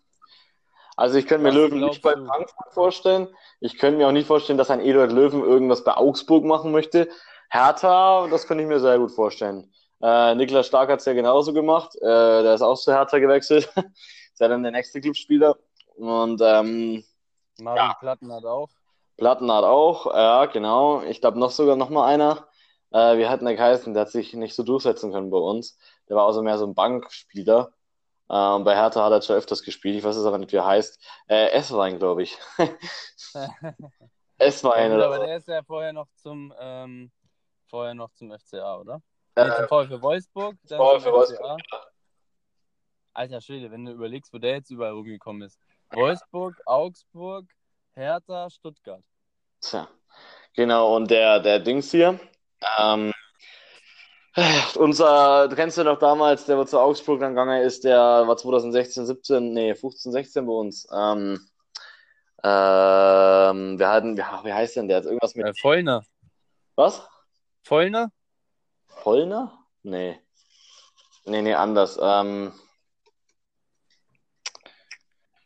Also 0.97 1.19
ich 1.19 1.27
könnte 1.27 1.43
mir 1.45 1.53
Löwen 1.53 1.81
nicht 1.81 2.03
bei? 2.03 2.13
Frankfurt 2.13 2.73
vorstellen. 2.73 3.29
Ich 3.61 3.79
könnte 3.79 3.99
mir 3.99 4.07
auch 4.07 4.13
nicht 4.13 4.27
vorstellen, 4.27 4.59
dass 4.59 4.71
ein 4.71 4.81
Eduard 4.81 5.11
Löwen 5.11 5.43
irgendwas 5.43 5.85
bei 5.85 5.95
Augsburg 5.95 6.45
machen 6.45 6.71
möchte. 6.71 7.09
Hertha, 7.51 8.29
das 8.31 8.47
könnte 8.47 8.63
ich 8.63 8.69
mir 8.69 8.79
sehr 8.79 8.99
gut 8.99 9.11
vorstellen. 9.11 9.73
Äh, 10.03 10.35
Niklas 10.35 10.67
Stark 10.67 10.91
hat 10.91 10.99
es 11.01 11.05
ja 11.07 11.13
genauso 11.13 11.53
gemacht. 11.53 11.95
Äh, 11.97 12.43
der 12.43 12.55
ist 12.55 12.63
auch 12.63 12.77
zu 12.79 12.93
Hertha 12.93 13.19
gewechselt. 13.19 13.71
ist 13.77 14.41
ja 14.41 14.49
dann 14.49 14.63
der 14.63 14.73
nächste 14.73 15.01
Clubspieler. 15.01 15.57
Und 15.97 16.41
ähm, 16.43 17.05
Marvin 17.61 17.77
Ja. 17.85 17.97
Platten 18.01 18.33
hat 18.33 18.45
auch. 18.45 18.69
Platten 19.17 19.53
hat 19.53 19.65
auch, 19.65 20.07
ja, 20.07 20.47
genau. 20.47 21.03
Ich 21.03 21.21
glaube 21.21 21.39
noch 21.39 21.51
sogar 21.51 21.77
noch 21.77 21.91
mal 21.91 22.07
einer. 22.07 22.49
Äh, 22.91 23.19
wie 23.19 23.29
hat 23.29 23.41
denn 23.41 23.47
der 23.47 23.57
geheißen? 23.57 23.95
Der 23.95 24.03
hat 24.03 24.11
sich 24.11 24.35
nicht 24.35 24.55
so 24.55 24.65
durchsetzen 24.65 25.13
können 25.13 25.31
bei 25.31 25.39
uns. 25.39 25.79
Der 26.09 26.17
war 26.17 26.27
also 26.27 26.43
mehr 26.43 26.59
so 26.59 26.67
ein 26.67 26.75
Bankspieler. 26.75 27.73
Äh, 28.29 28.55
und 28.55 28.65
bei 28.65 28.75
Hertha 28.75 29.05
hat 29.05 29.13
er 29.13 29.23
schon 29.23 29.37
öfters 29.37 29.63
gespielt. 29.63 29.97
Ich 29.97 30.03
weiß 30.05 30.17
es 30.17 30.27
aber 30.27 30.39
nicht, 30.39 30.51
wie 30.53 30.57
er 30.57 30.67
heißt. 30.67 31.01
Äh, 31.29 31.51
Esswein, 31.51 31.99
glaube 31.99 32.25
ich. 32.25 32.37
Esswein 34.39 34.91
Ja, 34.91 34.97
oder 34.97 35.07
aber 35.07 35.19
der 35.21 35.37
ist 35.37 35.47
ja 35.49 35.63
vorher 35.63 35.93
noch 35.93 36.09
zum 36.17 36.53
ähm, 36.59 37.13
vorher 37.67 37.95
noch 37.95 38.11
zum 38.13 38.33
FCA, 38.37 38.79
oder? 38.81 39.01
Nee, 39.37 39.43
Äh, 39.43 39.57
zum 39.57 39.69
VfL 39.69 40.03
Wolfsburg. 40.03 40.57
Dann 40.65 40.79
zum 40.79 40.79
Wolfsburg. 41.13 41.29
FCA. 41.29 41.57
Alter 43.15 43.41
Schwede, 43.41 43.71
wenn 43.71 43.85
du 43.85 43.93
überlegst, 43.93 44.33
wo 44.33 44.39
der 44.39 44.53
jetzt 44.57 44.71
überall 44.71 44.93
rumgekommen 44.93 45.43
ist. 45.43 45.59
Wolfsburg, 45.93 46.57
Augsburg, 46.65 47.45
Hertha, 47.95 48.49
Stuttgart. 48.49 49.03
Tja, 49.61 49.87
genau, 50.55 50.97
und 50.97 51.11
der, 51.11 51.39
der 51.41 51.61
Dings 51.61 51.91
hier, 51.91 52.19
ähm, 52.79 53.13
unser, 54.77 55.47
du 55.49 55.55
kennst 55.57 55.77
ja 55.77 55.85
noch 55.85 55.99
damals, 55.99 56.47
der 56.47 56.57
wo 56.57 56.65
zu 56.65 56.79
Augsburg 56.81 57.21
dann 57.21 57.33
gegangen 57.33 57.61
ist, 57.63 57.85
der 57.85 57.99
war 57.99 58.37
2016, 58.37 59.05
17, 59.07 59.53
nee, 59.53 59.75
15, 59.75 60.11
16 60.13 60.47
bei 60.47 60.53
uns. 60.53 60.89
Ähm, 60.91 61.39
ähm, 62.43 63.79
wir 63.79 63.89
hatten, 63.89 64.17
ja, 64.17 64.41
wie 64.43 64.53
heißt 64.53 64.77
denn 64.77 64.89
der? 64.89 64.97
Hat 64.99 65.05
irgendwas 65.05 65.35
mit, 65.35 65.47
Äh, 65.47 65.53
Vollner. 65.61 66.03
was? 66.77 67.07
Vollner? 67.63 68.11
Vollner? 69.03 69.67
Nee. 69.83 70.21
Nee, 71.25 71.43
nee, 71.43 71.55
anders. 71.55 71.99
Ähm, 72.01 72.53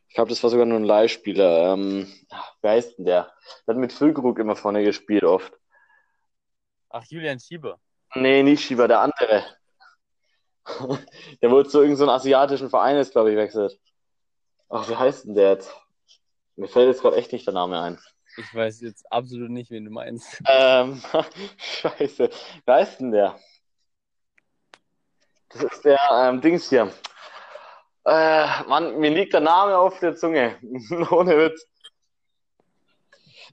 ich 0.09 0.15
glaube, 0.15 0.29
das 0.29 0.43
war 0.43 0.51
sogar 0.51 0.67
nur 0.67 0.79
ein 0.79 0.85
Leihspieler. 0.85 1.73
Ähm, 1.73 2.13
wie 2.61 2.69
heißt 2.69 2.99
denn 2.99 3.07
der? 3.07 3.33
Der 3.67 3.75
hat 3.75 3.81
mit 3.81 3.93
Füllkrug 3.93 4.39
immer 4.39 4.57
vorne 4.57 4.85
gespielt, 4.85 5.25
oft. 5.25 5.53
Ach, 6.91 7.05
Julian 7.07 7.41
Schieber. 7.41 7.81
Nee, 8.15 8.43
nicht 8.43 8.63
Schieber, 8.63 8.89
der 8.89 9.01
andere. 9.01 9.45
Der 11.43 11.51
wurde 11.51 11.69
zu 11.69 11.81
irgendeinem 11.81 12.09
asiatischen 12.09 12.71
Verein 12.71 13.01
glaube 13.11 13.31
ich, 13.31 13.37
wechselt. 13.37 13.79
Ach, 14.69 14.89
wie 14.89 14.97
heißt 14.97 15.27
denn 15.27 15.35
der 15.35 15.51
jetzt? 15.51 15.73
Mir 16.57 16.67
fällt 16.67 16.89
jetzt 16.89 17.03
gerade 17.03 17.17
echt 17.17 17.33
nicht 17.33 17.47
der 17.47 17.55
Name 17.55 17.81
ein. 17.81 18.01
Ich 18.39 18.55
weiß 18.55 18.81
jetzt 18.83 19.11
absolut 19.11 19.51
nicht, 19.51 19.71
wen 19.71 19.85
du 19.85 19.91
meinst. 19.91 20.43
Ähm, 20.49 21.01
scheiße. 21.57 22.31
Wie 22.65 22.73
heißt 22.73 23.01
denn 23.01 23.13
der? 23.13 23.39
Das 25.51 25.63
ist 25.63 25.85
der 25.85 25.99
ähm, 26.13 26.41
Dings 26.41 26.69
hier. 26.69 26.93
Äh, 28.05 28.63
Mann, 28.69 28.99
mir 28.99 29.11
liegt 29.11 29.33
der 29.33 29.41
Name 29.41 29.77
auf 29.77 29.99
der 30.01 30.15
Zunge. 30.15 30.57
Ohne 31.11 31.37
Witz. 31.39 31.67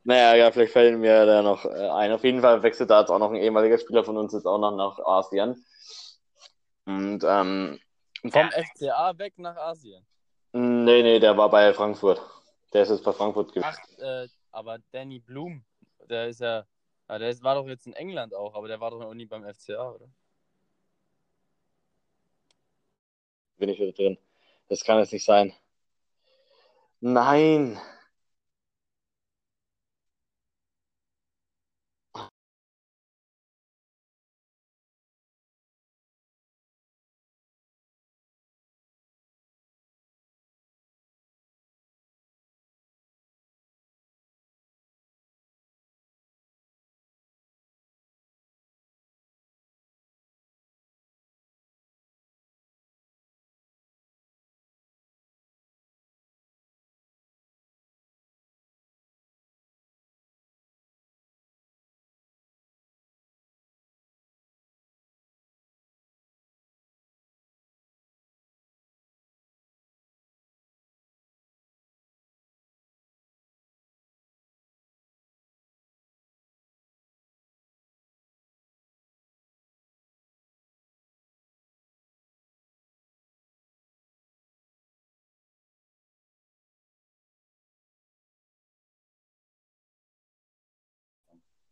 Naja, 0.04 0.36
ja, 0.36 0.52
vielleicht 0.52 0.74
fällt 0.74 1.00
mir 1.00 1.26
da 1.26 1.42
noch 1.42 1.64
äh, 1.66 1.90
ein. 1.90 2.12
Auf 2.12 2.24
jeden 2.24 2.42
Fall 2.42 2.62
wechselt 2.62 2.90
da 2.90 3.00
jetzt 3.02 3.10
auch 3.10 3.20
noch 3.20 3.32
ein 3.32 3.38
ehemaliger 3.38 3.78
Spieler 3.78 4.04
von 4.04 4.18
uns 4.18 4.34
jetzt 4.34 4.46
auch 4.46 4.58
noch 4.58 4.76
nach 4.76 5.00
Asien. 5.06 5.66
Und 6.86 7.24
ähm, 7.24 7.80
Vom 8.30 8.50
FCA 8.52 9.18
weg 9.18 9.34
nach 9.38 9.56
Asien. 9.56 10.06
nee, 10.52 11.02
nee, 11.04 11.20
der 11.20 11.38
war 11.38 11.50
bei 11.50 11.74
Frankfurt. 11.74 12.22
Der 12.74 12.84
ist 12.84 12.90
jetzt 12.90 13.04
bei 13.04 13.14
Frankfurt 13.14 13.54
gewesen. 13.54 13.70
Ach, 13.72 14.00
äh, 14.00 14.28
aber 14.54 14.80
Danny 14.92 15.20
Blum, 15.20 15.66
der 16.10 16.28
ist 16.28 16.40
ja, 16.40 16.66
der 17.10 17.30
ist, 17.30 17.44
war 17.44 17.56
doch 17.56 17.68
jetzt 17.68 17.88
in 17.88 17.94
England 17.94 18.34
auch, 18.34 18.54
aber 18.56 18.68
der 18.68 18.80
war 18.80 18.92
doch 18.92 19.00
noch 19.00 19.14
nie 19.14 19.26
beim 19.26 19.44
FCA, 19.44 19.92
oder? 19.92 20.10
Bin 23.58 23.70
ich 23.70 23.80
wieder 23.80 23.92
drin. 23.92 24.18
Das 24.70 24.84
kann 24.84 25.00
jetzt 25.00 25.14
nicht 25.14 25.26
sein. 25.26 25.54
Nein. 27.02 27.80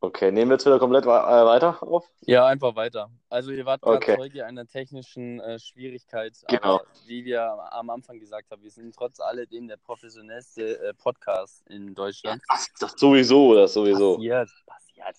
Okay, 0.03 0.31
nehmen 0.31 0.50
wir 0.50 0.55
jetzt 0.55 0.65
wieder 0.65 0.79
komplett 0.79 1.05
äh, 1.05 1.08
weiter 1.08 1.77
auf? 1.84 2.10
Ja, 2.22 2.48
einfach 2.48 2.75
weiter. 2.75 3.12
Also 3.29 3.51
ihr 3.51 3.65
wart 3.67 3.81
gerade 3.84 3.98
Okay. 3.98 4.15
Zeuge 4.17 4.46
einer 4.48 4.65
technischen 4.65 5.39
äh, 5.39 5.60
Schwierigkeit, 5.60 6.34
Genau. 6.48 6.75
aber 6.77 6.86
wie 7.05 7.24
wir 7.24 7.43
am 7.72 7.89
Anfang 7.91 8.20
gesagt 8.20 8.50
haben, 8.50 8.63
wir 8.63 8.72
sind 8.72 8.96
trotz 8.96 9.20
alledem 9.20 9.67
der 9.67 9.77
professionellste 9.77 10.79
äh, 10.79 10.93
Podcast 10.96 11.62
in 11.70 11.93
Deutschland. 11.93 12.41
Das, 12.50 12.67
das 12.79 12.93
sowieso, 12.98 13.53
das 13.53 13.74
sowieso 13.74 14.15
Passiert, 14.15 14.50
passiert. 14.65 15.15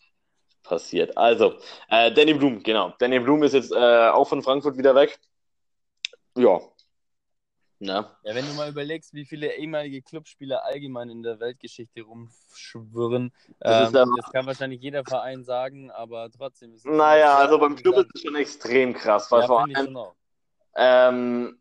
passiert. 0.65 1.17
Also, 1.17 1.55
äh, 1.89 2.11
Danny 2.13 2.35
Blum, 2.35 2.61
genau. 2.65 2.93
Danny 2.99 3.21
Blum 3.21 3.45
ist 3.45 3.53
jetzt 3.53 3.71
äh, 3.71 4.09
auch 4.09 4.27
von 4.27 4.43
Frankfurt 4.43 4.77
wieder 4.77 4.97
weg. 4.97 5.17
Ja. 6.37 6.61
Ne? 7.83 8.07
Ja, 8.23 8.35
wenn 8.37 8.47
du 8.47 8.53
mal 8.55 8.71
überlegst, 8.71 9.13
wie 9.13 9.25
viele 9.25 9.57
ehemalige 9.57 10.03
Clubspieler 10.03 10.65
allgemein 10.65 11.11
in 11.11 11.25
der 11.25 11.41
Weltgeschichte 11.41 12.03
rumschwirren, 12.03 13.33
Das 13.61 13.89
ähm, 13.89 13.95
ja- 13.95 14.07
das 14.17 14.31
kann 14.33 14.47
wahrscheinlich 14.47 14.81
jeder 14.81 15.05
Verein 15.05 15.43
sagen, 15.43 15.91
aber 15.91 16.31
trotzdem 16.31 16.73
ist 16.75 16.81
es 16.81 16.85
Naja, 16.85 17.37
also 17.39 17.59
beim 17.59 17.75
Club 17.75 17.97
Ja, 17.97 18.01
ist 18.03 18.11
es 18.15 18.23
schon 18.23 18.37
extrem 18.37 18.95
krass, 18.95 19.33
weil 19.33 19.43
vor 19.49 19.63
finde 19.63 19.73
ich 19.73 19.79
allem 19.79 19.99
ähm, 20.77 21.59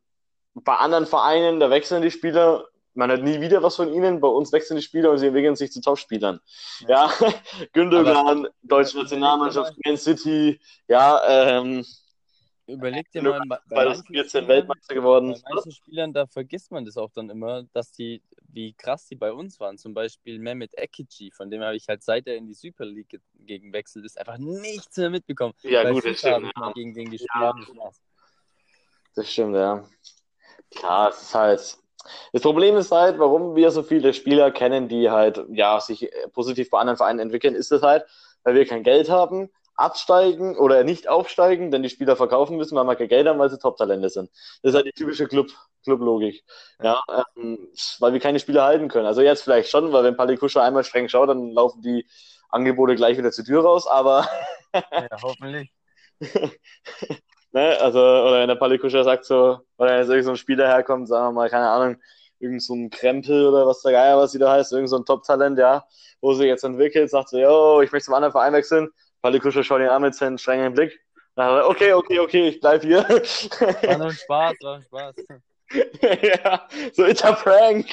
bei 0.53 0.75
anderen 0.75 1.07
Vereinen, 1.07 1.59
da 1.59 1.71
wechseln 1.71 2.03
die 2.03 2.11
Spieler, 2.11 2.67
man 2.93 3.09
hat 3.09 3.23
nie 3.23 3.41
wieder 3.41 3.63
was 3.63 3.77
von 3.77 3.91
ihnen, 3.91 4.19
bei 4.19 4.27
uns 4.27 4.51
wechseln 4.51 4.77
die 4.77 4.83
Spieler 4.83 5.09
und 5.09 5.17
sie 5.17 5.27
entwickeln 5.27 5.55
sich 5.55 5.71
zu 5.71 5.81
Topspielern. 5.81 6.39
Ja, 6.87 7.11
Gündogan, 7.73 8.47
deutsche 8.61 8.99
Nationalmannschaft, 8.99 9.73
Man 9.85 9.97
City, 9.97 10.59
ja, 10.87 11.21
ähm, 11.27 11.83
Überleg 12.71 13.11
dir 13.11 13.21
mal, 13.21 13.41
bei, 13.47 13.59
bei, 13.69 13.85
manchen 13.85 14.03
2014 14.05 14.29
Spielern, 14.29 14.47
Weltmeister 14.47 14.93
geworden. 14.95 15.33
bei 15.33 15.53
manchen 15.53 15.71
Spielern, 15.71 16.13
da 16.13 16.25
vergisst 16.27 16.71
man 16.71 16.85
das 16.85 16.97
auch 16.97 17.11
dann 17.11 17.29
immer, 17.29 17.63
dass 17.73 17.91
die, 17.91 18.21
wie 18.47 18.73
krass 18.73 19.07
die 19.07 19.15
bei 19.15 19.31
uns 19.31 19.59
waren. 19.59 19.77
Zum 19.77 19.93
Beispiel 19.93 20.39
Mehmet 20.39 20.73
Ekici, 20.77 21.31
von 21.31 21.49
dem 21.49 21.61
habe 21.61 21.75
ich 21.75 21.87
halt 21.87 22.03
seit 22.03 22.27
er 22.27 22.35
in 22.35 22.47
die 22.47 22.53
Super 22.53 22.85
League 22.85 23.09
ge- 23.09 23.19
gegen 23.39 23.73
wechselt 23.73 24.05
ist, 24.05 24.17
einfach 24.17 24.37
nichts 24.37 24.97
mehr 24.97 25.09
mitbekommen. 25.09 25.53
Ja, 25.63 25.83
bei 25.83 25.91
gut, 25.91 26.05
das 26.05 26.17
stimmt. 26.19 26.55
mal 26.55 26.73
gegen 26.73 26.93
den 26.93 27.09
gespielt. 27.11 27.29
Ja. 27.35 27.53
das 29.15 29.31
stimmt, 29.31 29.55
ja. 29.55 29.85
Klar, 30.75 31.09
es 31.09 31.21
ist 31.21 31.35
halt. 31.35 31.77
Das 32.33 32.41
Problem 32.41 32.77
ist 32.77 32.91
halt, 32.91 33.19
warum 33.19 33.55
wir 33.55 33.69
so 33.69 33.83
viele 33.83 34.13
Spieler 34.13 34.49
kennen, 34.51 34.87
die 34.87 35.11
halt, 35.11 35.43
ja, 35.49 35.79
sich 35.79 36.09
positiv 36.33 36.69
bei 36.71 36.79
anderen 36.79 36.97
Vereinen 36.97 37.19
entwickeln, 37.19 37.53
ist 37.53 37.71
es 37.71 37.83
halt, 37.83 38.05
weil 38.43 38.55
wir 38.55 38.65
kein 38.65 38.81
Geld 38.81 39.09
haben, 39.09 39.51
absteigen 39.81 40.57
oder 40.57 40.83
nicht 40.83 41.07
aufsteigen, 41.09 41.71
denn 41.71 41.83
die 41.83 41.89
Spieler 41.89 42.15
verkaufen 42.15 42.57
müssen, 42.57 42.75
weil 42.75 42.85
wir 42.85 42.95
kein 42.95 43.07
Geld 43.09 43.27
haben, 43.27 43.39
weil 43.39 43.49
sie 43.49 43.59
Top-Talente 43.59 44.09
sind. 44.09 44.29
Das 44.63 44.71
ist 44.71 44.75
halt 44.75 44.85
die 44.87 44.91
typische 44.93 45.27
Club, 45.27 45.47
Club-Logik. 45.83 46.43
Ja, 46.81 47.01
ähm, 47.37 47.69
weil 47.99 48.13
wir 48.13 48.19
keine 48.19 48.39
Spieler 48.39 48.63
halten 48.63 48.87
können. 48.89 49.05
Also 49.07 49.21
jetzt 49.21 49.43
vielleicht 49.43 49.69
schon, 49.69 49.91
weil 49.93 50.03
wenn 50.03 50.17
Palikuscha 50.17 50.63
einmal 50.63 50.83
streng 50.83 51.09
schaut, 51.09 51.29
dann 51.29 51.51
laufen 51.51 51.81
die 51.81 52.05
Angebote 52.49 52.95
gleich 52.95 53.17
wieder 53.17 53.31
zur 53.31 53.45
Tür 53.45 53.63
raus, 53.63 53.87
aber 53.87 54.27
Ja, 54.73 55.07
hoffentlich. 55.21 55.71
Ne? 57.53 57.77
Also, 57.81 57.99
oder 57.99 58.39
wenn 58.41 58.47
der 58.47 58.55
Palikuscher 58.55 59.03
sagt 59.03 59.25
so, 59.25 59.59
oder 59.77 59.91
wenn 59.91 59.99
jetzt 59.99 60.09
irgend 60.09 60.25
so 60.25 60.31
ein 60.31 60.37
Spieler 60.37 60.67
herkommt, 60.67 61.07
sagen 61.09 61.27
wir 61.27 61.31
mal, 61.33 61.49
keine 61.49 61.69
Ahnung, 61.69 61.97
irgend 62.39 62.63
so 62.63 62.73
ein 62.73 62.89
Krempel 62.89 63.47
oder 63.47 63.67
was 63.67 63.81
der 63.81 63.91
Geier, 63.91 64.17
was 64.17 64.31
sie 64.31 64.39
da 64.39 64.51
heißt, 64.53 64.71
irgend 64.71 64.89
so 64.89 64.97
ein 64.97 65.05
Top-Talent, 65.05 65.59
ja, 65.59 65.85
wo 66.21 66.33
sie 66.33 66.45
jetzt 66.45 66.63
entwickelt, 66.63 67.09
sagt 67.09 67.29
so, 67.29 67.37
yo, 67.37 67.81
ich 67.81 67.91
möchte 67.91 68.05
zum 68.05 68.13
anderen 68.13 68.31
Verein 68.31 68.53
wechseln. 68.53 68.89
Palikuscher 69.21 69.63
schaut 69.63 69.81
ihn 69.81 69.87
an 69.87 70.01
mit 70.01 70.15
seinem 70.15 70.37
strengen 70.37 70.73
Blick. 70.73 70.99
Dann 71.35 71.63
okay, 71.63 71.93
okay, 71.93 72.19
okay, 72.19 72.47
ich 72.49 72.59
bleib 72.59 72.81
hier. 72.81 73.03
War 73.03 73.97
nur 73.97 74.07
ein 74.07 74.13
Spaß, 74.13 74.55
war 74.61 74.75
ein 74.75 74.83
Spaß. 74.83 75.15
ja, 76.21 76.67
so, 76.93 77.05
it's 77.05 77.23
a 77.23 77.31
prank. 77.31 77.87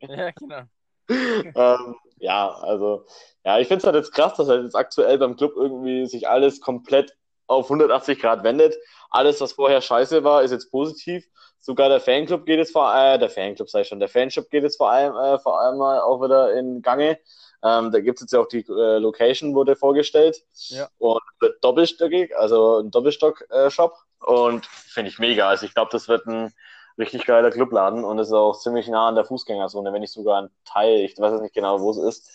Ja, 0.00 0.30
genau. 0.30 0.62
ähm, 1.08 1.96
ja, 2.18 2.48
also, 2.48 3.04
ja, 3.44 3.58
ich 3.58 3.68
finde 3.68 3.80
es 3.80 3.84
halt 3.84 3.96
jetzt 3.96 4.12
krass, 4.12 4.34
dass 4.34 4.48
halt 4.48 4.64
jetzt 4.64 4.74
aktuell 4.74 5.18
beim 5.18 5.36
Club 5.36 5.52
irgendwie 5.56 6.06
sich 6.06 6.28
alles 6.28 6.60
komplett 6.60 7.14
auf 7.46 7.66
180 7.66 8.18
Grad 8.18 8.42
wendet. 8.42 8.76
Alles, 9.10 9.40
was 9.40 9.52
vorher 9.52 9.80
scheiße 9.80 10.24
war, 10.24 10.42
ist 10.42 10.50
jetzt 10.50 10.70
positiv. 10.70 11.26
Sogar 11.58 11.88
der 11.88 12.00
Fanclub 12.00 12.46
geht 12.46 12.58
jetzt 12.58 12.72
vor 12.72 12.88
allem, 12.88 13.16
äh, 13.16 13.18
der 13.18 13.30
Fanclub 13.30 13.68
sei 13.68 13.84
schon, 13.84 14.00
der 14.00 14.08
Fanshop 14.08 14.50
geht 14.50 14.62
jetzt 14.62 14.76
vor 14.76 14.90
allem, 14.90 15.14
äh, 15.16 15.38
vor 15.38 15.60
allem 15.60 15.78
mal 15.78 16.00
auch 16.00 16.22
wieder 16.22 16.52
in 16.54 16.80
Gange. 16.82 17.18
Ähm, 17.66 17.90
da 17.90 18.00
gibt 18.00 18.18
es 18.18 18.22
jetzt 18.22 18.32
ja 18.32 18.40
auch 18.40 18.48
die 18.48 18.64
äh, 18.68 18.98
Location, 18.98 19.54
wurde 19.54 19.76
vorgestellt. 19.76 20.44
Ja. 20.68 20.88
Und 20.98 21.22
wird 21.40 21.62
doppelstöckig, 21.64 22.36
also 22.36 22.78
ein 22.78 22.90
Doppelstock-Shop. 22.90 23.94
und 24.20 24.66
finde 24.66 25.10
ich 25.10 25.18
mega. 25.18 25.48
Also 25.48 25.66
ich 25.66 25.74
glaube, 25.74 25.90
das 25.90 26.08
wird 26.08 26.26
ein 26.26 26.52
richtig 26.98 27.26
geiler 27.26 27.50
Clubladen 27.50 28.04
und 28.04 28.18
ist 28.18 28.32
auch 28.32 28.58
ziemlich 28.58 28.88
nah 28.88 29.08
an 29.08 29.14
der 29.14 29.24
Fußgängerzone, 29.24 29.92
wenn 29.92 30.00
nicht 30.00 30.12
sogar 30.12 30.42
ein 30.42 30.50
Teil, 30.64 31.00
ich 31.00 31.18
weiß 31.18 31.32
jetzt 31.32 31.42
nicht 31.42 31.54
genau, 31.54 31.80
wo 31.80 31.90
es 31.90 31.98
ist. 31.98 32.30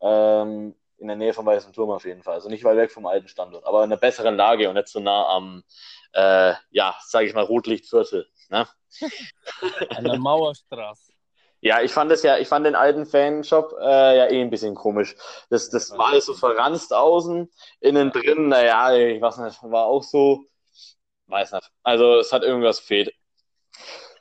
Ähm, 0.00 0.74
in 0.98 1.08
der 1.08 1.16
Nähe 1.16 1.34
vom 1.34 1.46
Weißen 1.46 1.72
Turm 1.72 1.90
auf 1.90 2.04
jeden 2.04 2.22
Fall. 2.22 2.34
Also 2.34 2.48
nicht 2.48 2.64
weit 2.64 2.76
weg 2.76 2.92
vom 2.92 3.06
alten 3.06 3.28
Standort, 3.28 3.64
aber 3.66 3.78
in 3.78 3.90
einer 3.90 3.96
besseren 3.96 4.36
Lage 4.36 4.68
und 4.68 4.76
nicht 4.76 4.88
so 4.88 5.00
nah 5.00 5.26
am, 5.28 5.64
äh, 6.12 6.54
ja, 6.70 6.94
sage 7.00 7.26
ich 7.26 7.34
mal, 7.34 7.44
Rotlichtviertel. 7.44 8.26
Ne? 8.50 8.68
An 9.90 10.04
der 10.04 10.18
Mauerstraße. 10.18 11.11
Ja, 11.64 11.80
ich 11.80 11.92
fand 11.92 12.10
es 12.10 12.24
ja, 12.24 12.38
ich 12.38 12.48
fand 12.48 12.66
den 12.66 12.74
alten 12.74 13.06
Fanshop 13.06 13.72
äh, 13.80 14.16
ja 14.16 14.26
eh 14.28 14.42
ein 14.42 14.50
bisschen 14.50 14.74
komisch. 14.74 15.14
Das, 15.48 15.70
das 15.70 15.92
war 15.92 16.08
alles 16.08 16.26
so 16.26 16.34
verranzt 16.34 16.92
außen, 16.92 17.48
innen 17.78 18.10
drin, 18.10 18.48
naja, 18.48 18.92
ich 18.96 19.22
weiß 19.22 19.38
nicht, 19.38 19.62
war 19.62 19.86
auch 19.86 20.02
so, 20.02 20.44
weiß 21.28 21.52
nicht. 21.52 21.70
Also 21.84 22.16
es 22.18 22.32
hat 22.32 22.42
irgendwas 22.42 22.80
fehlt. 22.80 23.14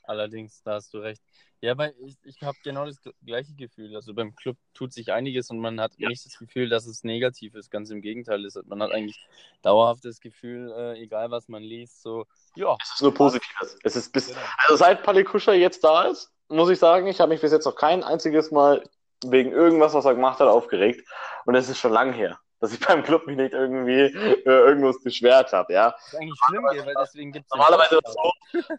Allerdings, 0.03 0.61
da 0.61 0.75
hast 0.75 0.93
du 0.93 0.99
recht. 0.99 1.21
Ja, 1.61 1.77
weil 1.77 1.95
ich, 1.99 2.17
ich 2.23 2.41
habe 2.41 2.57
genau 2.63 2.85
das 2.85 2.99
gleiche 3.23 3.53
Gefühl. 3.53 3.95
Also 3.95 4.13
beim 4.13 4.35
Club 4.35 4.57
tut 4.73 4.93
sich 4.93 5.11
einiges 5.11 5.49
und 5.49 5.59
man 5.59 5.79
hat 5.79 5.93
ja. 5.97 6.09
nicht 6.09 6.25
das 6.25 6.37
Gefühl, 6.37 6.69
dass 6.69 6.87
es 6.87 7.03
negativ 7.03 7.53
ist. 7.53 7.69
Ganz 7.69 7.91
im 7.91 8.01
Gegenteil. 8.01 8.43
Ist, 8.45 8.59
man 8.65 8.81
hat 8.81 8.91
eigentlich 8.91 9.19
dauerhaft 9.61 10.03
das 10.05 10.19
Gefühl, 10.21 10.71
äh, 10.75 10.99
egal 10.99 11.29
was 11.29 11.47
man 11.47 11.61
liest, 11.61 12.01
so, 12.01 12.25
ja. 12.55 12.75
Es 12.81 12.95
ist 12.95 13.01
nur 13.01 13.13
Positives. 13.13 13.77
Es 13.83 13.95
ist 13.95 14.11
bis, 14.11 14.29
genau. 14.29 14.39
also 14.57 14.75
seit 14.75 15.03
Palikuscha 15.03 15.53
jetzt 15.53 15.83
da 15.83 16.03
ist, 16.03 16.31
muss 16.51 16.69
ich 16.69 16.79
sagen, 16.79 17.07
ich 17.07 17.19
habe 17.19 17.31
mich 17.31 17.41
bis 17.41 17.51
jetzt 17.51 17.65
noch 17.65 17.75
kein 17.75 18.03
einziges 18.03 18.51
Mal 18.51 18.83
wegen 19.25 19.51
irgendwas, 19.51 19.93
was 19.93 20.05
er 20.05 20.15
gemacht 20.15 20.39
hat, 20.39 20.47
aufgeregt. 20.47 21.07
Und 21.45 21.55
es 21.55 21.69
ist 21.69 21.79
schon 21.79 21.93
lang 21.93 22.13
her 22.13 22.39
dass 22.61 22.71
ich 22.71 22.79
beim 22.87 23.03
Club 23.03 23.27
mich 23.27 23.35
nicht 23.35 23.53
irgendwie 23.53 24.01
äh, 24.01 24.41
irgendwas 24.45 25.01
beschwert 25.03 25.51
habe, 25.51 25.73
ja. 25.73 25.91
Das 25.91 26.13
ist 26.13 26.19
eigentlich 26.19 26.39
schlimm, 26.47 26.63
weil 26.63 26.93
deswegen 27.01 27.31
gibt 27.33 27.45
es. 27.45 27.51
Normalerweise 27.51 27.99
so, 28.05 28.31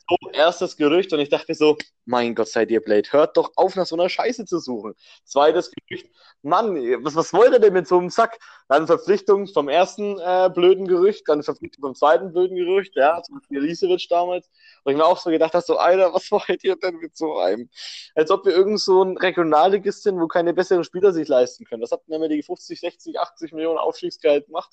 so 0.08 0.30
erstes 0.32 0.76
Gerücht 0.76 1.12
und 1.12 1.20
ich 1.20 1.28
dachte 1.28 1.54
so, 1.54 1.76
mein 2.04 2.34
Gott 2.34 2.48
sei 2.48 2.64
dir, 2.64 2.80
Blade, 2.80 3.08
hört 3.10 3.36
doch 3.36 3.52
auf, 3.56 3.76
nach 3.76 3.86
so 3.86 3.96
einer 3.96 4.08
Scheiße 4.08 4.44
zu 4.46 4.58
suchen. 4.58 4.94
Zweites 5.24 5.70
Gerücht, 5.70 6.06
Mann, 6.42 6.74
was, 7.04 7.14
was 7.14 7.32
wollt 7.32 7.52
ihr 7.52 7.60
denn 7.60 7.72
mit 7.72 7.86
so 7.86 7.98
einem 7.98 8.10
Sack? 8.10 8.38
Dann 8.68 8.86
Verpflichtung 8.86 9.46
vom 9.46 9.68
ersten 9.68 10.18
äh, 10.18 10.50
blöden 10.52 10.88
Gerücht, 10.88 11.28
dann 11.28 11.42
Verpflichtung 11.42 11.82
vom 11.82 11.94
zweiten 11.94 12.32
blöden 12.32 12.56
Gerücht, 12.56 12.96
ja, 12.96 13.22
zum 13.22 13.38
Beispiel 13.38 13.60
Lisewitsch 13.60 14.10
damals. 14.10 14.50
Und 14.82 14.92
ich 14.92 14.98
mir 14.98 15.04
auch 15.04 15.18
so 15.18 15.30
gedacht 15.30 15.54
habe, 15.54 15.64
so, 15.64 15.76
Alter, 15.76 16.12
was 16.12 16.30
wollt 16.30 16.64
ihr 16.64 16.76
denn 16.76 16.96
mit 16.96 17.16
so 17.16 17.38
einem? 17.38 17.68
Als 18.14 18.30
ob 18.30 18.44
wir 18.44 18.52
irgend 18.52 18.80
so 18.80 19.04
ein 19.04 19.16
Regionalligist 19.16 20.02
sind, 20.02 20.20
wo 20.20 20.26
keine 20.26 20.52
besseren 20.52 20.84
Spieler 20.84 21.12
sich 21.12 21.28
leisten 21.28 21.64
können. 21.64 21.82
Was 21.82 21.92
habt 21.92 22.08
ihr 22.08 22.18
denn 22.18 22.30
die 22.30 22.42
50, 22.42 22.80
60, 22.80 23.20
80 23.20 23.52
Millionen 23.52 23.71
Aufstiegsgehalt 23.78 24.46
gemacht? 24.46 24.70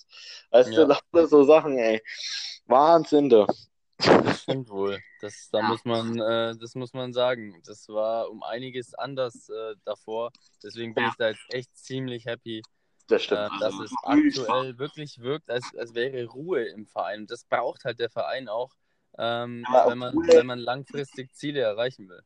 Weißt 0.51 0.71
ja. 0.71 0.85
du, 0.85 1.25
so 1.27 1.43
Sachen, 1.43 1.77
ey. 1.77 2.01
Wahnsinn, 2.65 3.29
du. 3.29 3.45
Das 3.97 4.43
stimmt 4.43 4.69
wohl. 4.69 4.99
Das, 5.21 5.49
da 5.51 5.61
muss 5.61 5.83
man, 5.83 6.17
äh, 6.19 6.55
das 6.57 6.75
muss 6.75 6.93
man 6.93 7.11
sagen. 7.11 7.61
Das 7.65 7.89
war 7.89 8.29
um 8.29 8.43
einiges 8.43 8.93
anders 8.93 9.49
äh, 9.49 9.75
davor. 9.83 10.31
Deswegen 10.63 10.93
bin 10.93 11.03
ja. 11.03 11.09
ich 11.09 11.15
da 11.17 11.29
jetzt 11.29 11.53
echt 11.53 11.77
ziemlich 11.77 12.25
happy, 12.25 12.61
das 13.09 13.23
stimmt. 13.23 13.51
Äh, 13.55 13.59
dass 13.59 13.73
es 13.79 13.91
aktuell 14.03 14.77
wirklich 14.77 15.19
wirkt, 15.19 15.49
als, 15.49 15.65
als 15.77 15.93
wäre 15.95 16.25
Ruhe 16.27 16.63
im 16.65 16.85
Verein. 16.85 17.27
Das 17.27 17.43
braucht 17.43 17.83
halt 17.83 17.99
der 17.99 18.09
Verein 18.09 18.47
auch, 18.47 18.71
ähm, 19.17 19.65
ja, 19.71 19.87
wenn, 19.89 19.97
man, 19.97 20.15
wenn 20.15 20.45
man 20.45 20.59
langfristig 20.59 21.33
Ziele 21.33 21.61
erreichen 21.61 22.07
will. 22.07 22.21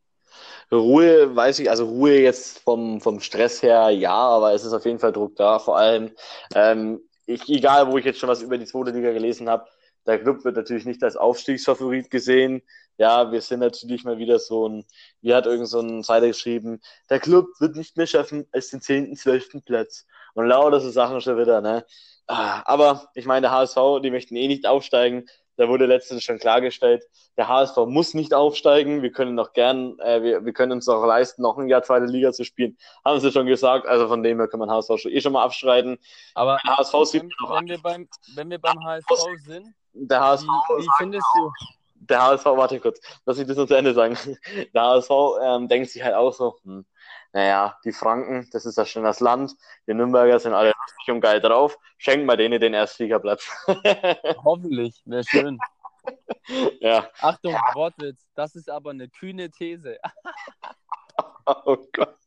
Ruhe 0.72 1.36
weiß 1.36 1.60
ich, 1.60 1.70
also 1.70 1.86
Ruhe 1.86 2.20
jetzt 2.20 2.60
vom, 2.60 3.02
vom 3.02 3.20
Stress 3.20 3.62
her, 3.62 3.90
ja, 3.90 4.14
aber 4.14 4.54
es 4.54 4.66
ist 4.66 4.74
auf 4.74 4.86
jeden 4.86 5.00
Fall 5.00 5.12
Druck 5.12 5.36
da. 5.36 5.60
Vor 5.60 5.78
allem, 5.78 6.12
ähm, 6.56 7.02
ich, 7.26 7.48
egal 7.50 7.92
wo 7.92 7.98
ich 7.98 8.06
jetzt 8.06 8.20
schon 8.20 8.30
was 8.30 8.42
über 8.42 8.58
die 8.58 8.66
zweite 8.66 8.92
Liga 8.92 9.12
gelesen 9.12 9.50
habe, 9.50 9.68
der 10.06 10.20
Club 10.20 10.44
wird 10.44 10.58
natürlich 10.58 10.86
nicht 10.86 11.04
als 11.04 11.16
Aufstiegsfavorit 11.16 12.10
gesehen. 12.10 12.62
Ja, 12.98 13.32
wir 13.32 13.42
sind 13.42 13.60
natürlich 13.60 14.04
mal 14.04 14.18
wieder 14.18 14.38
so 14.40 14.68
ein, 14.68 14.86
wie 15.22 15.34
hat 15.34 15.46
irgend 15.46 15.68
so 15.68 15.80
ein 15.80 16.04
Seite 16.04 16.28
geschrieben, 16.28 16.82
der 17.10 17.20
Club 17.20 17.48
wird 17.60 17.76
nicht 17.76 17.98
mehr 17.98 18.08
schaffen 18.08 18.48
als 18.52 18.70
den 18.70 18.82
10., 18.82 19.16
12. 19.16 19.64
Platz. 19.66 20.06
Und 20.36 20.48
lauter 20.48 20.80
so 20.80 20.90
Sachen 20.90 21.22
schon 21.22 21.38
wieder, 21.38 21.62
ne? 21.62 21.86
Ah, 22.28 22.64
aber 22.66 23.10
ich 23.16 23.26
meine, 23.26 23.42
der 23.42 23.52
HSV, 23.52 23.78
die 24.02 24.12
möchten 24.12 24.36
eh 24.36 24.48
nicht 24.48 24.66
aufsteigen. 24.66 25.28
Da 25.56 25.68
wurde 25.68 25.86
letztens 25.86 26.24
schon 26.24 26.40
klargestellt, 26.40 27.04
der 27.38 27.48
HSV 27.48 27.78
muss 27.88 28.14
nicht 28.14 28.34
aufsteigen. 28.34 29.02
Wir 29.02 29.12
können 29.12 29.36
noch 29.36 29.54
gern, 29.54 30.00
äh, 30.00 30.22
wir, 30.22 30.46
wir 30.46 30.54
können 30.54 30.72
uns 30.72 30.88
auch 30.88 31.06
leisten, 31.06 31.42
noch 31.42 31.58
ein 31.58 31.68
Jahr 31.68 31.84
zweite 31.84 32.06
Liga 32.06 32.32
zu 32.32 32.44
spielen. 32.44 32.78
Haben 33.06 33.20
sie 33.20 33.32
schon 33.32 33.46
gesagt. 33.46 33.88
Also 33.88 34.08
von 34.08 34.24
dem 34.24 34.40
her 34.40 34.48
kann 34.48 34.60
man 34.60 34.72
HSV 34.72 34.98
schon, 34.98 35.12
eh 35.12 35.22
schon 35.22 35.34
mal 35.34 35.44
abstreiten. 35.44 35.98
Aber 36.34 36.58
HSV 36.58 36.94
wenn, 37.14 37.30
wenn, 37.50 37.68
wir 37.68 37.82
beim, 37.82 38.08
wenn 38.36 38.50
wir 38.50 38.60
beim 38.60 38.84
HSV 38.84 39.08
sind, 39.46 39.74
der 39.94 40.22
HSV. 40.22 40.46
Wie, 40.46 40.84
wie 40.84 40.90
findest 40.98 41.28
du? 41.36 41.52
Der 41.96 42.22
HSV, 42.22 42.46
warte 42.46 42.80
kurz, 42.80 43.00
lass 43.26 43.38
ich 43.38 43.48
das 43.48 43.56
noch 43.56 43.68
zu 43.68 43.76
Ende 43.76 43.94
sagen. 43.94 44.18
Der 44.74 44.82
HSV 44.82 45.10
ähm, 45.42 45.70
denkt 45.70 45.90
sich 45.90 46.04
halt 46.04 46.16
auch 46.16 46.34
so, 46.34 46.58
hm, 46.64 46.86
naja, 47.34 47.80
die 47.84 47.92
Franken, 47.92 48.48
das 48.52 48.66
ist 48.66 48.78
ja 48.78 48.86
schon 48.86 49.04
das 49.04 49.20
Land. 49.20 49.56
Die 49.88 49.94
Nürnberger 49.96 50.40
sind 50.40 50.54
alle 50.54 50.70
lustig 50.70 51.14
und 51.14 51.20
geil 51.20 51.42
drauf. 51.42 51.80
Schenken 51.98 52.28
wir 52.28 52.38
denen 52.38 52.62
den 52.62 52.76
Erstfliegerplatz. 52.76 53.50
Hoffentlich, 54.44 55.02
wäre 55.06 55.24
schön. 55.24 55.58
ja. 56.80 57.10
Achtung, 57.20 57.54
Wortwitz, 57.74 58.28
das 58.36 58.56
ist 58.56 58.70
aber 58.70 58.92
eine 58.92 59.10
kühne 59.10 59.50
These. 59.50 59.98
oh 61.66 61.78
Gott. 61.92 62.18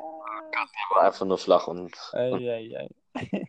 Oh 0.00 0.22
Gott, 0.50 0.70
die 0.70 0.94
war 0.94 1.02
einfach 1.02 1.26
nur 1.26 1.38
flach 1.38 1.66
und. 1.66 1.94
Ei, 2.12 2.32
ei, 2.32 2.88
ei. 3.14 3.48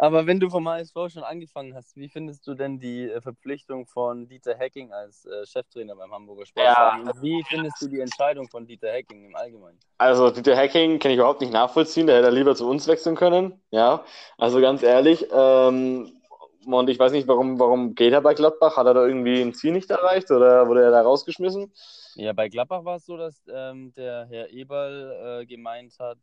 Aber 0.00 0.26
wenn 0.28 0.38
du 0.38 0.48
vom 0.48 0.68
HSV 0.68 0.94
schon 1.08 1.24
angefangen 1.24 1.74
hast, 1.74 1.96
wie 1.96 2.08
findest 2.08 2.46
du 2.46 2.54
denn 2.54 2.78
die 2.78 3.10
äh, 3.10 3.20
Verpflichtung 3.20 3.84
von 3.84 4.28
Dieter 4.28 4.56
Hecking 4.56 4.92
als 4.92 5.26
äh, 5.26 5.44
Cheftrainer 5.44 5.96
beim 5.96 6.12
Hamburger 6.12 6.46
Sportverein? 6.46 7.06
Ja. 7.06 7.12
Wie 7.20 7.42
findest 7.48 7.82
du 7.82 7.88
die 7.88 7.98
Entscheidung 7.98 8.48
von 8.48 8.64
Dieter 8.64 8.92
Hecking 8.92 9.26
im 9.26 9.34
Allgemeinen? 9.34 9.78
Also 9.98 10.30
Dieter 10.30 10.56
Hecking 10.56 11.00
kann 11.00 11.10
ich 11.10 11.18
überhaupt 11.18 11.40
nicht 11.40 11.52
nachvollziehen, 11.52 12.06
der 12.06 12.18
hätte 12.18 12.30
lieber 12.30 12.54
zu 12.54 12.68
uns 12.68 12.86
wechseln 12.86 13.16
können. 13.16 13.60
Ja, 13.72 14.04
also 14.38 14.60
ganz 14.60 14.84
ehrlich. 14.84 15.26
Ähm, 15.32 16.12
und 16.64 16.90
ich 16.90 16.98
weiß 16.98 17.10
nicht, 17.10 17.26
warum, 17.26 17.58
warum 17.58 17.96
geht 17.96 18.12
er 18.12 18.20
bei 18.20 18.34
Gladbach? 18.34 18.76
Hat 18.76 18.86
er 18.86 18.94
da 18.94 19.04
irgendwie 19.04 19.42
ein 19.42 19.54
Ziel 19.54 19.72
nicht 19.72 19.90
erreicht 19.90 20.30
oder 20.30 20.68
wurde 20.68 20.84
er 20.84 20.90
da 20.92 21.00
rausgeschmissen? 21.00 21.72
Ja, 22.14 22.32
bei 22.32 22.48
Gladbach 22.48 22.84
war 22.84 22.96
es 22.96 23.06
so, 23.06 23.16
dass 23.16 23.42
ähm, 23.52 23.92
der 23.94 24.26
Herr 24.28 24.50
Eberl 24.50 25.40
äh, 25.42 25.46
gemeint 25.46 25.98
hat, 25.98 26.18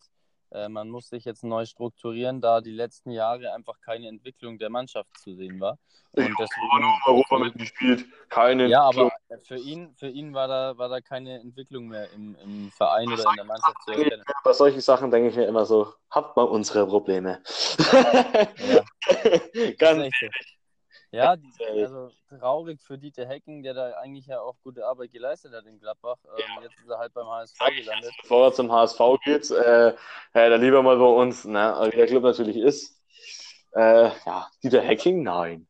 äh, 0.55 0.69
man 0.69 0.89
muss 0.89 1.09
sich 1.09 1.25
jetzt 1.25 1.43
neu 1.43 1.65
strukturieren, 1.65 2.41
da 2.41 2.61
die 2.61 2.71
letzten 2.71 3.11
Jahre 3.11 3.53
einfach 3.53 3.79
keine 3.81 4.07
Entwicklung 4.07 4.57
der 4.57 4.69
Mannschaft 4.69 5.09
zu 5.19 5.35
sehen 5.35 5.59
war. 5.59 5.77
Und 6.13 6.33
deswegen, 6.39 6.93
Europa 7.07 7.39
mitgespielt, 7.39 8.05
keine 8.29 8.67
Ja, 8.67 8.83
aber 8.83 9.11
für 9.43 9.57
ihn, 9.57 9.93
für 9.95 10.07
ihn 10.07 10.33
war 10.33 10.47
da, 10.47 10.77
war 10.77 10.87
da 10.87 11.01
keine 11.01 11.41
Entwicklung 11.41 11.87
mehr 11.87 12.09
im, 12.13 12.37
im 12.41 12.71
Verein 12.71 13.07
oder 13.11 13.23
in 13.23 13.35
der 13.35 13.45
Mannschaft 13.45 13.75
zu 13.83 13.91
erkennen. 13.91 14.23
Bei 14.43 14.53
solchen 14.53 14.79
Sachen 14.79 15.11
denke 15.11 15.29
ich 15.29 15.35
mir 15.35 15.45
immer 15.45 15.65
so, 15.65 15.93
habt 16.09 16.37
mal 16.37 16.43
unsere 16.43 16.87
Probleme. 16.87 17.41
Ja. 18.57 18.81
Ganz 19.77 19.99
ehrlich. 19.99 20.54
Ja, 21.15 21.35
die, 21.35 21.51
also 21.81 22.09
traurig 22.29 22.81
für 22.81 22.97
Dieter 22.97 23.25
Hecken, 23.25 23.63
der 23.63 23.73
da 23.73 23.91
eigentlich 23.93 24.27
ja 24.27 24.41
auch 24.41 24.55
gute 24.63 24.85
Arbeit 24.85 25.11
geleistet 25.11 25.53
hat 25.53 25.65
in 25.65 25.79
Gladbach. 25.79 26.17
Ähm, 26.25 26.43
ja. 26.57 26.63
Jetzt 26.63 26.79
ist 26.79 26.89
er 26.89 26.97
halt 26.97 27.13
beim 27.13 27.27
HSV 27.27 27.57
gelandet. 27.77 28.11
Bevor 28.21 28.47
er 28.47 28.53
zum 28.53 28.71
HSV 28.71 28.99
geht, 29.23 29.49
äh, 29.51 29.93
ja, 30.33 30.49
dann 30.49 30.61
lieber 30.61 30.83
mal 30.83 30.97
bei 30.97 31.05
uns, 31.05 31.45
ne? 31.45 31.87
wie 31.91 31.95
der 31.95 32.07
Club 32.07 32.23
natürlich 32.23 32.57
ist. 32.57 33.01
Äh, 33.75 34.09
ja, 34.25 34.47
Dieter 34.63 34.85
Hacking, 34.85 35.21
nein. 35.23 35.67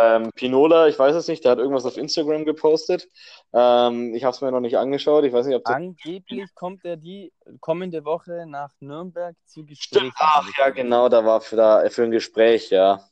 Ähm, 0.00 0.30
Pinola, 0.34 0.88
ich 0.88 0.98
weiß 0.98 1.14
es 1.14 1.28
nicht, 1.28 1.44
der 1.44 1.52
hat 1.52 1.58
irgendwas 1.58 1.84
auf 1.84 1.96
Instagram 1.96 2.44
gepostet. 2.44 3.06
Ähm, 3.52 4.14
ich 4.14 4.24
habe 4.24 4.34
es 4.34 4.40
mir 4.40 4.50
noch 4.50 4.60
nicht 4.60 4.78
angeschaut. 4.78 5.24
Ich 5.24 5.32
weiß 5.32 5.46
nicht, 5.46 5.56
ob 5.56 5.66
Angeblich 5.68 6.54
kommt 6.54 6.84
er 6.84 6.96
die 6.96 7.32
kommende 7.60 8.04
Woche 8.04 8.46
nach 8.46 8.72
Nürnberg 8.80 9.36
zu 9.44 9.64
Gespräch. 9.64 10.10
Ach 10.16 10.48
ja, 10.58 10.70
genau, 10.70 11.08
da 11.08 11.24
war 11.24 11.40
für, 11.40 11.56
da, 11.56 11.88
für 11.90 12.04
ein 12.04 12.10
Gespräch, 12.10 12.70
ja. 12.70 13.02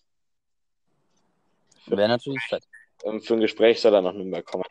Wäre 1.87 2.09
natürlich 2.09 2.42
fett. 2.49 2.64
Für 3.22 3.35
ein 3.35 3.40
Gespräch 3.40 3.81
soll 3.81 3.94
er 3.94 4.03
nach 4.03 4.14
Nürnberg 4.14 4.44
kommen. 4.44 4.64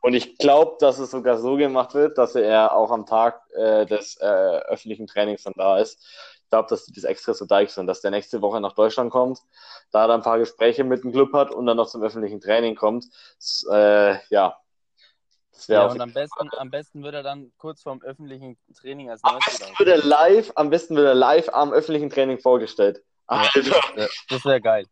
Und 0.00 0.14
ich 0.14 0.38
glaube, 0.38 0.76
dass 0.80 0.98
es 0.98 1.10
sogar 1.10 1.38
so 1.38 1.56
gemacht 1.56 1.94
wird, 1.94 2.16
dass 2.16 2.34
er 2.34 2.74
auch 2.74 2.90
am 2.90 3.06
Tag 3.06 3.42
äh, 3.54 3.84
des 3.86 4.16
äh, 4.20 4.24
öffentlichen 4.24 5.06
Trainings 5.06 5.42
dann 5.42 5.54
da 5.56 5.78
ist. 5.78 6.00
Ich 6.44 6.50
glaube, 6.50 6.68
dass 6.68 6.84
die 6.84 6.92
das 6.92 7.04
extra 7.04 7.34
so 7.34 7.44
deich 7.44 7.72
sind, 7.72 7.86
dass 7.86 8.00
der 8.00 8.10
nächste 8.10 8.40
Woche 8.40 8.60
nach 8.60 8.74
Deutschland 8.74 9.10
kommt, 9.10 9.40
da 9.90 10.06
er 10.06 10.14
ein 10.14 10.22
paar 10.22 10.38
Gespräche 10.38 10.84
mit 10.84 11.02
dem 11.02 11.12
Club 11.12 11.32
hat 11.32 11.52
und 11.52 11.66
dann 11.66 11.76
noch 11.76 11.88
zum 11.88 12.02
öffentlichen 12.02 12.40
Training 12.40 12.76
kommt. 12.76 13.06
Das, 13.38 13.66
äh, 13.70 14.18
ja, 14.30 14.56
ja, 15.68 15.86
und 15.86 16.00
am 16.00 16.12
besten, 16.12 16.48
am 16.56 16.70
besten 16.70 17.02
wird 17.02 17.14
er 17.14 17.22
dann 17.22 17.52
kurz 17.56 17.82
vorm 17.82 18.00
öffentlichen 18.02 18.56
Training 18.74 19.10
als 19.10 19.22
am 19.22 19.38
besten 19.38 19.78
wird 19.78 19.88
er 19.88 19.98
live, 19.98 20.52
Am 20.54 20.70
besten 20.70 20.96
wird 20.96 21.06
er 21.06 21.14
live 21.14 21.48
am 21.50 21.72
öffentlichen 21.72 22.10
Training 22.10 22.38
vorgestellt. 22.38 23.02
Alter. 23.32 24.08
Das 24.28 24.44
wäre 24.44 24.60
geil. 24.62 24.86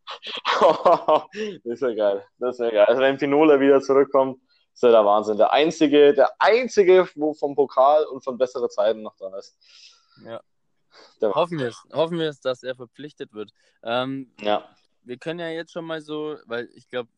das 1.65 1.81
wäre 1.81 1.95
geil. 1.95 2.25
Das 2.39 2.59
wäre 2.59 2.73
geil. 2.73 2.87
Also 2.87 3.01
wenn 3.01 3.19
Pinola 3.19 3.61
wieder 3.61 3.81
zurückkommt, 3.81 4.41
ist 4.73 4.83
ja 4.83 4.91
der 4.91 5.05
Wahnsinn. 5.05 5.37
Der 5.37 5.53
einzige, 5.53 6.15
der 6.15 6.31
einzige, 6.39 7.09
wo 7.15 7.35
vom 7.35 7.55
Pokal 7.55 8.05
und 8.07 8.25
von 8.25 8.39
besseren 8.39 8.71
Zeiten 8.71 9.03
noch 9.03 9.17
da 9.17 9.37
ist. 9.37 9.57
Ja. 10.25 10.41
Hoffen 11.23 11.59
wir 11.59 11.69
es, 11.69 11.83
hoffen 11.93 12.19
wir 12.19 12.29
es, 12.29 12.41
dass 12.41 12.63
er 12.63 12.75
verpflichtet 12.75 13.33
wird. 13.33 13.53
Ähm, 13.83 14.33
ja. 14.41 14.69
Wir 15.03 15.19
können 15.19 15.41
ja 15.41 15.49
jetzt 15.49 15.73
schon 15.73 15.85
mal 15.85 16.01
so, 16.01 16.37
weil 16.47 16.69
ich 16.75 16.89
glaube, 16.89 17.09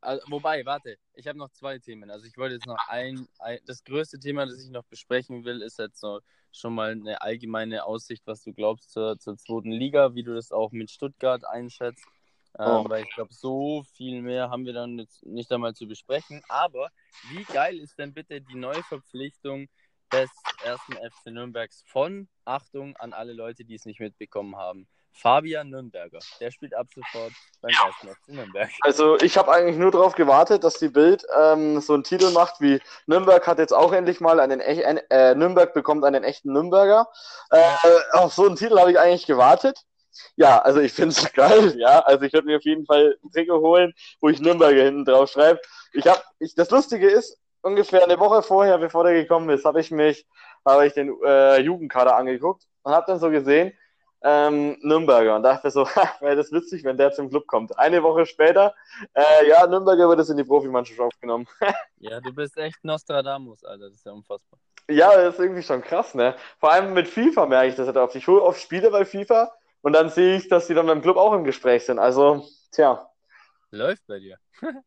also, 0.00 0.24
wobei, 0.28 0.64
warte, 0.64 0.98
ich 1.14 1.26
habe 1.26 1.38
noch 1.38 1.50
zwei 1.50 1.78
Themen. 1.78 2.10
Also 2.10 2.26
ich 2.26 2.36
wollte 2.36 2.54
jetzt 2.54 2.66
noch 2.66 2.78
ein, 2.88 3.26
ein, 3.38 3.58
das 3.66 3.82
größte 3.84 4.18
Thema, 4.18 4.46
das 4.46 4.62
ich 4.62 4.70
noch 4.70 4.84
besprechen 4.84 5.44
will, 5.44 5.62
ist 5.62 5.78
jetzt 5.78 6.02
noch 6.02 6.20
schon 6.52 6.74
mal 6.74 6.92
eine 6.92 7.20
allgemeine 7.20 7.84
Aussicht, 7.84 8.26
was 8.26 8.42
du 8.42 8.52
glaubst 8.52 8.90
zur, 8.90 9.18
zur 9.18 9.36
zweiten 9.36 9.72
Liga, 9.72 10.14
wie 10.14 10.22
du 10.22 10.34
das 10.34 10.52
auch 10.52 10.72
mit 10.72 10.90
Stuttgart 10.90 11.44
einschätzt. 11.44 12.04
Ähm, 12.58 12.66
oh. 12.66 12.88
weil 12.88 13.04
ich 13.04 13.14
glaube, 13.14 13.34
so 13.34 13.82
viel 13.82 14.22
mehr 14.22 14.48
haben 14.48 14.64
wir 14.64 14.72
dann 14.72 14.98
jetzt 14.98 15.26
nicht 15.26 15.52
einmal 15.52 15.74
zu 15.74 15.86
besprechen. 15.86 16.42
Aber 16.48 16.88
wie 17.30 17.44
geil 17.44 17.78
ist 17.78 17.98
denn 17.98 18.14
bitte 18.14 18.40
die 18.40 18.56
Neuverpflichtung 18.56 19.68
des 20.12 20.30
ersten 20.64 20.92
FC 20.92 21.26
Nürnbergs 21.26 21.82
von, 21.86 22.28
Achtung 22.44 22.96
an 22.96 23.12
alle 23.12 23.32
Leute, 23.32 23.64
die 23.64 23.74
es 23.74 23.84
nicht 23.84 24.00
mitbekommen 24.00 24.56
haben, 24.56 24.88
Fabian 25.16 25.70
Nürnberger. 25.70 26.18
Der 26.40 26.50
spielt 26.50 26.74
ab 26.74 26.86
sofort 26.94 27.32
beim 27.60 27.70
ersten 27.70 28.08
FC 28.08 28.28
Nürnberg. 28.28 28.70
Also 28.80 29.16
ich 29.18 29.36
habe 29.38 29.52
eigentlich 29.52 29.76
nur 29.76 29.90
darauf 29.90 30.14
gewartet, 30.14 30.62
dass 30.62 30.74
die 30.74 30.88
Bild 30.88 31.24
ähm, 31.40 31.80
so 31.80 31.94
einen 31.94 32.04
Titel 32.04 32.30
macht 32.32 32.60
wie 32.60 32.80
Nürnberg 33.06 33.46
hat 33.46 33.58
jetzt 33.58 33.72
auch 33.72 33.92
endlich 33.92 34.20
mal 34.20 34.40
einen 34.40 34.60
ein, 34.60 34.98
äh, 35.10 35.34
Nürnberg 35.34 35.72
bekommt 35.74 36.04
einen 36.04 36.24
echten 36.24 36.52
Nürnberger. 36.52 37.08
Äh, 37.50 37.62
auf 38.12 38.34
so 38.34 38.46
einen 38.46 38.56
Titel 38.56 38.78
habe 38.78 38.92
ich 38.92 38.98
eigentlich 38.98 39.26
gewartet. 39.26 39.78
Ja, 40.36 40.58
also 40.58 40.80
ich 40.80 40.92
finde 40.92 41.10
es 41.10 41.32
geil, 41.32 41.74
ja. 41.78 42.00
Also 42.00 42.24
ich 42.24 42.32
würde 42.32 42.46
mir 42.46 42.56
auf 42.56 42.64
jeden 42.64 42.86
Fall 42.86 43.18
ein 43.22 43.30
Trikot 43.30 43.60
holen, 43.60 43.92
wo 44.20 44.28
ich 44.28 44.40
Nürnberger 44.40 44.82
hinten 44.82 45.04
drauf 45.04 45.30
schreibe. 45.30 45.60
Ich 45.92 46.06
habe, 46.06 46.22
ich, 46.38 46.54
das 46.54 46.70
Lustige 46.70 47.08
ist, 47.08 47.38
ungefähr 47.62 48.04
eine 48.04 48.18
Woche 48.18 48.42
vorher, 48.42 48.78
bevor 48.78 49.04
der 49.04 49.14
gekommen 49.14 49.50
ist, 49.50 49.64
habe 49.64 49.80
ich 49.80 49.90
mich, 49.90 50.26
habe 50.64 50.86
ich 50.86 50.92
den 50.92 51.16
äh, 51.24 51.60
Jugendkader 51.60 52.16
angeguckt 52.16 52.64
und 52.82 52.92
habe 52.92 53.06
dann 53.06 53.18
so 53.18 53.30
gesehen, 53.30 53.72
ähm, 54.26 54.76
Nürnberger 54.82 55.36
und 55.36 55.44
dachte 55.44 55.70
so, 55.70 55.84
wäre 56.20 56.34
das 56.34 56.50
witzig, 56.50 56.82
wenn 56.82 56.96
der 56.96 57.12
zum 57.12 57.30
Club 57.30 57.46
kommt. 57.46 57.78
Eine 57.78 58.02
Woche 58.02 58.26
später, 58.26 58.74
äh, 59.14 59.48
ja, 59.48 59.64
Nürnberger 59.68 60.08
wird 60.08 60.18
es 60.18 60.28
in 60.28 60.36
die 60.36 60.42
Profimannschaft 60.42 60.98
aufgenommen. 60.98 61.46
ja, 61.98 62.20
du 62.20 62.34
bist 62.34 62.56
echt 62.56 62.84
Nostradamus, 62.84 63.62
Alter, 63.62 63.84
das 63.84 63.94
ist 63.94 64.04
ja 64.04 64.10
unfassbar. 64.10 64.58
Ja, 64.90 65.16
das 65.16 65.34
ist 65.34 65.40
irgendwie 65.40 65.62
schon 65.62 65.80
krass, 65.80 66.14
ne? 66.14 66.34
Vor 66.58 66.72
allem 66.72 66.92
mit 66.92 67.06
FIFA 67.06 67.46
merke 67.46 67.68
ich 67.68 67.76
das 67.76 67.86
halt 67.86 67.96
oft. 67.96 68.16
Ich 68.16 68.26
hole 68.26 68.42
oft 68.42 68.60
Spiele 68.60 68.90
bei 68.90 69.04
FIFA 69.04 69.52
und 69.82 69.92
dann 69.92 70.10
sehe 70.10 70.36
ich, 70.36 70.48
dass 70.48 70.66
die 70.66 70.74
dann 70.74 70.86
beim 70.86 71.02
Club 71.02 71.16
auch 71.16 71.32
im 71.32 71.44
Gespräch 71.44 71.84
sind. 71.84 72.00
Also, 72.00 72.44
tja. 72.72 73.08
Läuft 73.70 74.06
bei 74.06 74.18
dir. 74.18 74.38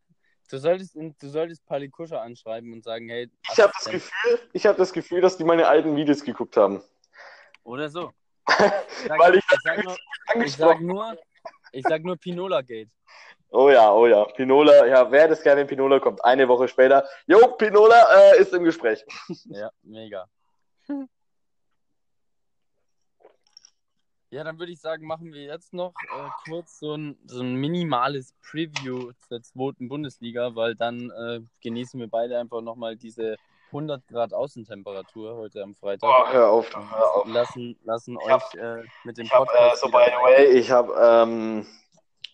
Du 0.51 0.57
solltest, 0.57 0.95
du 0.95 1.29
solltest 1.29 1.63
Palikuscha 1.67 2.19
anschreiben 2.23 2.73
und 2.73 2.83
sagen, 2.83 3.07
hey. 3.07 3.29
Ich 3.53 3.59
habe 3.59 3.71
das, 3.71 3.85
Gefühl, 3.85 4.39
hab 4.55 4.77
das 4.77 4.93
Gefühl, 4.93 5.21
dass 5.21 5.37
die 5.37 5.43
meine 5.43 5.67
alten 5.67 5.95
Videos 5.95 6.23
geguckt 6.23 6.57
haben. 6.57 6.81
Oder 7.61 7.87
so. 7.87 8.11
Sag, 9.07 9.19
Weil 9.19 9.35
ich, 9.35 9.43
ich, 9.51 9.59
sag 9.63 9.83
nur, 9.83 9.97
ich 10.43 10.55
sag 10.55 10.81
nur, 10.81 11.17
ich 11.71 11.85
sag 11.87 12.03
nur 12.03 12.17
Pinola 12.17 12.61
Gate. 12.61 12.89
Oh 13.51 13.69
ja, 13.69 13.91
oh 13.91 14.05
ja. 14.05 14.25
Pinola, 14.25 14.85
ja, 14.85 15.09
wer 15.11 15.27
das 15.27 15.41
gerne, 15.41 15.61
wenn 15.61 15.67
Pinola 15.67 15.99
kommt? 15.99 16.23
Eine 16.23 16.47
Woche 16.47 16.67
später. 16.67 17.07
Jo, 17.25 17.47
Pinola 17.55 18.33
äh, 18.33 18.41
ist 18.41 18.53
im 18.53 18.63
Gespräch. 18.63 19.03
Ja, 19.45 19.71
mega. 19.81 20.25
Ja, 24.31 24.43
dann 24.43 24.59
würde 24.59 24.71
ich 24.71 24.79
sagen, 24.79 25.07
machen 25.07 25.33
wir 25.33 25.41
jetzt 25.41 25.73
noch 25.73 25.93
äh, 26.03 26.29
kurz 26.47 26.77
so 26.77 26.95
ein, 26.95 27.17
so 27.25 27.41
ein 27.41 27.55
minimales 27.55 28.35
Preview 28.43 29.11
zur 29.27 29.41
zweiten 29.41 29.89
Bundesliga, 29.89 30.53
weil 30.53 30.75
dann 30.75 31.09
äh, 31.09 31.39
genießen 31.61 31.99
wir 31.99 32.07
beide 32.07 32.37
einfach 32.37 32.61
nochmal 32.61 32.95
diese 32.95 33.37
100 33.71 34.07
Grad 34.07 34.33
Außentemperatur 34.33 35.35
heute 35.35 35.61
am 35.61 35.75
Freitag. 35.75 36.09
Oh, 36.09 36.31
hör 36.31 36.49
auf, 36.49 36.75
hör 36.75 37.15
auf. 37.15 37.27
Lassen, 37.27 37.77
lassen 37.83 38.17
euch 38.17 38.29
hab, 38.29 38.53
äh, 38.55 38.83
mit 39.03 39.17
dem 39.17 39.27
Podcast. 39.27 39.57
Hab, 39.57 39.73
äh, 39.73 39.77
so, 39.77 39.87
by 39.87 40.05
the 40.05 40.23
way, 40.23 40.45
ich 40.57 40.71
habe 40.71 40.93
ähm, 40.99 41.67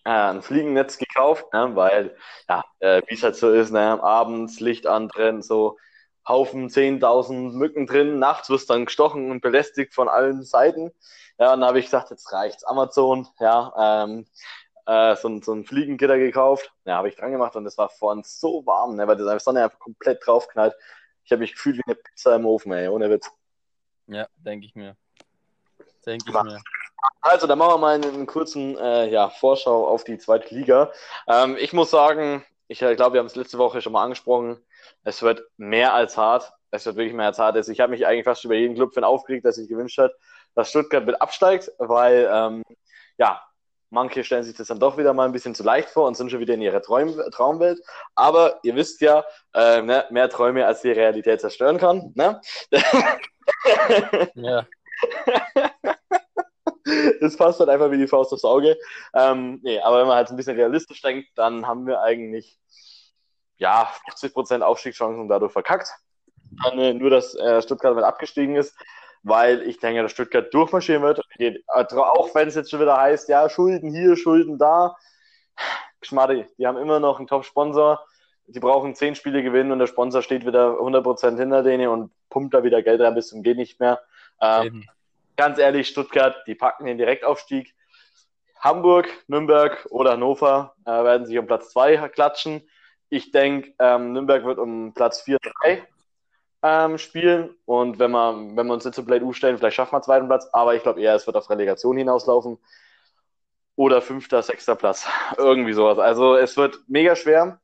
äh, 0.06 0.10
ein 0.10 0.42
Fliegennetz 0.42 0.98
gekauft, 0.98 1.46
ne, 1.54 1.76
weil, 1.76 2.16
ja, 2.48 2.64
äh, 2.80 3.02
wie 3.08 3.16
es 3.16 3.24
halt 3.24 3.36
so 3.36 3.52
ist, 3.52 3.72
ne, 3.72 4.02
abends 4.02 4.60
Licht 4.60 4.88
antrennen, 4.88 5.42
so 5.42 5.78
Haufen 6.28 6.70
10.000 6.70 7.52
Mücken 7.54 7.86
drin, 7.86 8.18
nachts 8.18 8.50
wirst 8.50 8.70
dann 8.70 8.86
gestochen 8.86 9.30
und 9.30 9.42
belästigt 9.42 9.94
von 9.94 10.08
allen 10.08 10.44
Seiten. 10.44 10.92
Ja, 11.38 11.54
und 11.54 11.60
dann 11.60 11.68
habe 11.68 11.80
ich 11.80 11.86
gesagt, 11.86 12.12
jetzt 12.12 12.32
reicht's. 12.32 12.64
Amazon, 12.64 13.28
ja, 13.40 14.06
ähm, 14.06 14.26
äh, 14.86 15.16
so, 15.16 15.28
ein, 15.28 15.42
so 15.42 15.54
ein 15.54 15.66
Fliegengitter 15.66 16.18
gekauft. 16.18 16.72
Ja, 16.86 16.98
habe 16.98 17.10
ich 17.10 17.16
dran 17.16 17.32
gemacht 17.32 17.56
und 17.56 17.66
es 17.66 17.78
war 17.78 17.90
vorhin 17.90 18.24
so 18.26 18.66
warm, 18.66 18.96
ne, 18.96 19.08
weil 19.08 19.18
die 19.18 19.40
Sonne 19.40 19.64
einfach 19.64 19.80
komplett 19.80 20.26
draufknallt. 20.26 20.74
Ich 21.26 21.32
habe 21.32 21.40
mich 21.40 21.54
gefühlt 21.54 21.78
wie 21.78 21.84
eine 21.86 21.96
Pizza 21.96 22.36
im 22.36 22.46
Ofen, 22.46 22.72
ey, 22.72 22.88
ohne 22.88 23.10
Witz. 23.10 23.30
Ja, 24.08 24.28
denke 24.38 24.68
ich 24.68 24.76
mir. 24.76 24.96
Denke 26.06 26.26
ich 26.28 26.34
mir. 26.34 26.62
Also, 27.22 27.48
dann 27.48 27.58
machen 27.58 27.74
wir 27.74 27.78
mal 27.80 27.96
einen 27.96 28.28
kurzen 28.28 28.78
äh, 28.78 29.10
ja, 29.10 29.30
Vorschau 29.30 29.88
auf 29.88 30.04
die 30.04 30.20
zweite 30.20 30.54
Liga. 30.54 30.92
Ähm, 31.28 31.58
ich 31.60 31.74
muss 31.74 31.90
sagen, 31.90 32.46
ich 32.68 32.82
äh, 32.82 32.96
glaube, 32.96 33.14
wir 33.14 33.20
haben 33.20 33.28
es 33.28 33.36
letzte 33.36 33.58
Woche 33.58 33.82
schon 33.82 33.94
mal 33.94 34.04
angesprochen. 34.04 34.58
Es 35.04 35.24
wird 35.24 35.44
mehr 35.58 35.94
als 35.94 36.16
hart. 36.16 36.54
Es 36.70 36.86
wird 36.86 36.96
wirklich 36.96 37.16
mehr 37.16 37.28
als 37.28 37.40
hart. 37.40 37.56
Also, 37.56 37.72
ich 37.72 37.80
habe 37.80 37.92
mich 37.92 38.06
eigentlich 38.06 38.26
fast 38.26 38.46
über 38.46 38.56
jeden 38.56 38.76
Club 38.76 38.96
aufgeregt, 38.98 39.46
der 39.46 39.52
sich 39.52 39.68
gewünscht 39.68 39.98
hat, 39.98 40.14
dass 40.54 40.70
Stuttgart 40.70 41.06
mit 41.06 41.20
absteigt, 41.20 41.72
weil 41.80 42.30
ähm, 42.32 42.64
ja, 43.18 43.42
Manche 43.90 44.24
stellen 44.24 44.44
sich 44.44 44.56
das 44.56 44.68
dann 44.68 44.80
doch 44.80 44.98
wieder 44.98 45.14
mal 45.14 45.26
ein 45.26 45.32
bisschen 45.32 45.56
zu 45.56 45.64
leicht 45.64 45.90
vor 45.90 46.08
und 46.08 46.18
sind 46.18 46.32
schon 46.32 46.40
wieder 46.40 46.56
in 46.56 46.62
ihrer 46.62 46.82
Traum 46.82 47.16
Traumwelt. 47.32 47.80
Aber 48.16 48.60
ihr 48.64 48.76
wisst 48.76 49.02
ja, 49.02 49.24
äh, 49.54 49.82
ne, 49.82 50.06
mehr 50.10 50.30
Träume 50.30 50.66
als 50.66 50.82
die 50.82 50.92
Realität 50.92 51.42
zerstören 51.42 51.78
kann. 51.78 52.12
Ne? 52.16 52.42
ja. 54.36 54.68
Das 57.20 57.36
passt 57.36 57.60
halt 57.60 57.70
einfach 57.70 57.90
wie 57.90 57.98
die 57.98 58.08
Faust 58.08 58.32
aufs 58.32 58.44
Auge. 58.44 58.78
Ähm, 59.16 59.60
nee, 59.64 59.80
aber 59.80 60.00
wenn 60.00 60.08
man 60.08 60.18
halt 60.18 60.30
ein 60.30 60.36
bisschen 60.36 60.56
realistisch 60.56 61.02
denkt, 61.02 61.30
dann 61.34 61.66
haben 61.66 61.88
wir 61.88 62.02
eigentlich 62.02 62.60
ja 63.58 63.92
50% 64.12 64.62
Aufstiegschancen 64.62 65.28
dadurch 65.28 65.52
verkackt. 65.52 65.90
Dann, 66.64 66.78
äh, 66.78 66.94
nur, 66.94 67.10
dass 67.10 67.34
äh, 67.36 67.62
Stuttgart 67.64 67.96
mit 67.96 68.04
abgestiegen 68.04 68.56
ist 68.56 68.76
weil 69.26 69.64
ich 69.64 69.80
denke, 69.80 70.04
dass 70.04 70.12
Stuttgart 70.12 70.54
durchmarschieren 70.54 71.02
wird. 71.02 71.20
Auch 71.68 72.34
wenn 72.36 72.48
es 72.48 72.54
jetzt 72.54 72.70
schon 72.70 72.80
wieder 72.80 72.96
heißt, 72.96 73.28
ja, 73.28 73.50
Schulden 73.50 73.90
hier, 73.90 74.16
Schulden 74.16 74.60
da. 74.60 74.96
Schmaddi, 76.04 76.46
die 76.60 76.68
haben 76.68 76.78
immer 76.78 77.00
noch 77.00 77.18
einen 77.18 77.28
Top-Sponsor. 77.28 78.06
Die 78.46 78.60
brauchen 78.60 78.94
zehn 78.94 79.16
Spiele 79.16 79.42
gewinnen 79.42 79.72
und 79.72 79.80
der 79.80 79.88
Sponsor 79.88 80.22
steht 80.22 80.46
wieder 80.46 80.80
100% 80.80 81.40
hinter 81.40 81.64
denen 81.64 81.88
und 81.88 82.12
pumpt 82.30 82.54
da 82.54 82.64
wieder 82.64 82.84
Geld 82.84 83.02
rein 83.02 83.16
bis 83.16 83.30
zum 83.30 83.42
Geht 83.42 83.58
nicht 83.58 83.80
mehr. 83.80 84.00
Ähm, 84.40 84.88
ganz 85.36 85.58
ehrlich, 85.58 85.88
Stuttgart, 85.88 86.36
die 86.46 86.54
packen 86.54 86.86
den 86.86 87.00
Direktaufstieg. 87.00 87.74
Hamburg, 88.60 89.08
Nürnberg 89.28 89.88
oder 89.90 90.12
Hannover 90.12 90.76
äh, 90.86 90.92
werden 90.92 91.26
sich 91.26 91.40
um 91.40 91.48
Platz 91.48 91.72
2 91.72 92.10
klatschen. 92.10 92.70
Ich 93.10 93.32
denke, 93.32 93.74
ähm, 93.80 94.14
Nürnberg 94.14 94.46
wird 94.46 94.60
um 94.60 94.94
Platz 94.94 95.22
4, 95.22 95.40
3 95.64 95.88
ähm, 96.66 96.98
spielen. 96.98 97.56
Und 97.66 98.00
wenn 98.00 98.10
wir, 98.12 98.36
wenn 98.56 98.66
wir 98.66 98.74
uns 98.74 98.86
jetzt 98.86 98.96
zu 98.96 99.06
Blade 99.06 99.24
U 99.24 99.34
stellen, 99.34 99.58
vielleicht 99.58 99.76
schaffen 99.76 99.94
wir 99.94 100.02
zweiten 100.02 100.28
Platz, 100.28 100.50
aber 100.52 100.74
ich 100.74 100.82
glaube 100.82 101.00
eher, 101.00 101.14
es 101.14 101.28
wird 101.28 101.38
auf 101.38 101.50
Relegation 101.50 101.96
hinauslaufen. 101.96 102.58
Oder 103.76 104.02
fünfter, 104.02 104.42
sechster 104.42 104.76
Platz. 104.76 105.08
Irgendwie 105.38 105.74
sowas. 105.74 106.00
Also 106.00 106.36
es 106.36 106.58
wird 106.58 106.80
mega 106.88 107.16
schwer. 107.16 107.60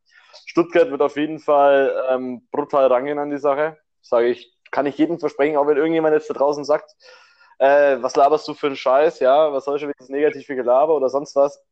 Stuttgart 0.46 0.92
wird 0.92 1.02
auf 1.02 1.18
jeden 1.18 1.40
Fall 1.40 2.06
ähm, 2.10 2.48
brutal 2.52 2.88
rangehen 2.88 3.18
an 3.18 3.32
die 3.32 3.40
Sache. 3.40 3.78
Sage 4.02 4.28
ich, 4.28 4.54
kann 4.70 4.86
ich 4.86 4.98
jedem 4.98 5.20
versprechen, 5.20 5.58
auch 5.58 5.68
wenn 5.68 5.78
irgendjemand 5.78 6.14
jetzt 6.14 6.30
da 6.30 6.34
draußen 6.34 6.64
sagt, 6.64 6.96
äh, 7.58 7.98
was 8.02 8.16
laberst 8.16 8.48
du 8.48 8.54
für 8.54 8.68
einen 8.68 8.76
Scheiß, 8.76 9.20
ja, 9.20 9.52
was 9.52 9.66
soll 9.66 9.80
schon 9.80 9.90
wieder 9.90 9.98
das 10.00 10.10
negative 10.10 10.56
Gelaber 10.56 10.96
oder 10.96 11.10
sonst 11.10 11.36
was. 11.36 11.64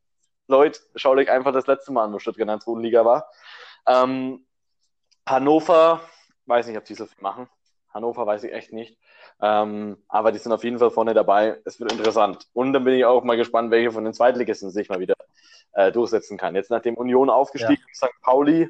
Leute, 0.48 0.80
schau 0.96 1.12
euch 1.12 1.30
einfach 1.30 1.54
das 1.54 1.68
letzte 1.68 1.92
Mal 1.92 2.06
an, 2.06 2.14
wo 2.14 2.20
Stuttgart 2.20 2.50
in 2.50 2.60
der 2.60 2.82
Liga 2.82 3.06
war. 3.06 3.30
Ähm, 3.88 4.46
Hannover, 5.28 6.02
weiß 6.50 6.68
nicht, 6.68 6.78
ob 6.78 6.86
die 6.86 6.96
so 6.96 7.06
viel 7.06 7.22
machen. 7.22 7.48
Hannover 7.94 8.26
weiß 8.26 8.44
ich 8.44 8.54
echt 8.54 8.72
nicht. 8.74 8.98
Ähm, 9.42 9.98
aber 10.08 10.32
die 10.32 10.38
sind 10.38 10.52
auf 10.52 10.64
jeden 10.64 10.80
Fall 10.80 10.92
vorne 10.92 11.14
dabei. 11.14 11.60
Es 11.66 11.80
wird 11.80 11.92
interessant. 11.92 12.48
Und 12.54 12.74
dann 12.74 12.84
bin 12.84 12.94
ich 12.94 13.06
auch 13.06 13.24
mal 13.24 13.38
gespannt, 13.38 13.72
welche 13.72 13.92
von 13.92 14.04
den 14.04 14.14
Zweitligisten 14.14 14.70
sich 14.70 14.90
mal 14.90 15.00
wieder 15.00 15.16
äh, 15.74 15.92
durchsetzen 15.92 16.38
kann. 16.38 16.56
Jetzt 16.56 16.70
nachdem 16.70 16.96
Union 16.96 17.30
aufgestiegen 17.30 17.84
ist, 17.92 18.02
ja. 18.02 18.08
St. 18.10 18.22
Pauli 18.22 18.70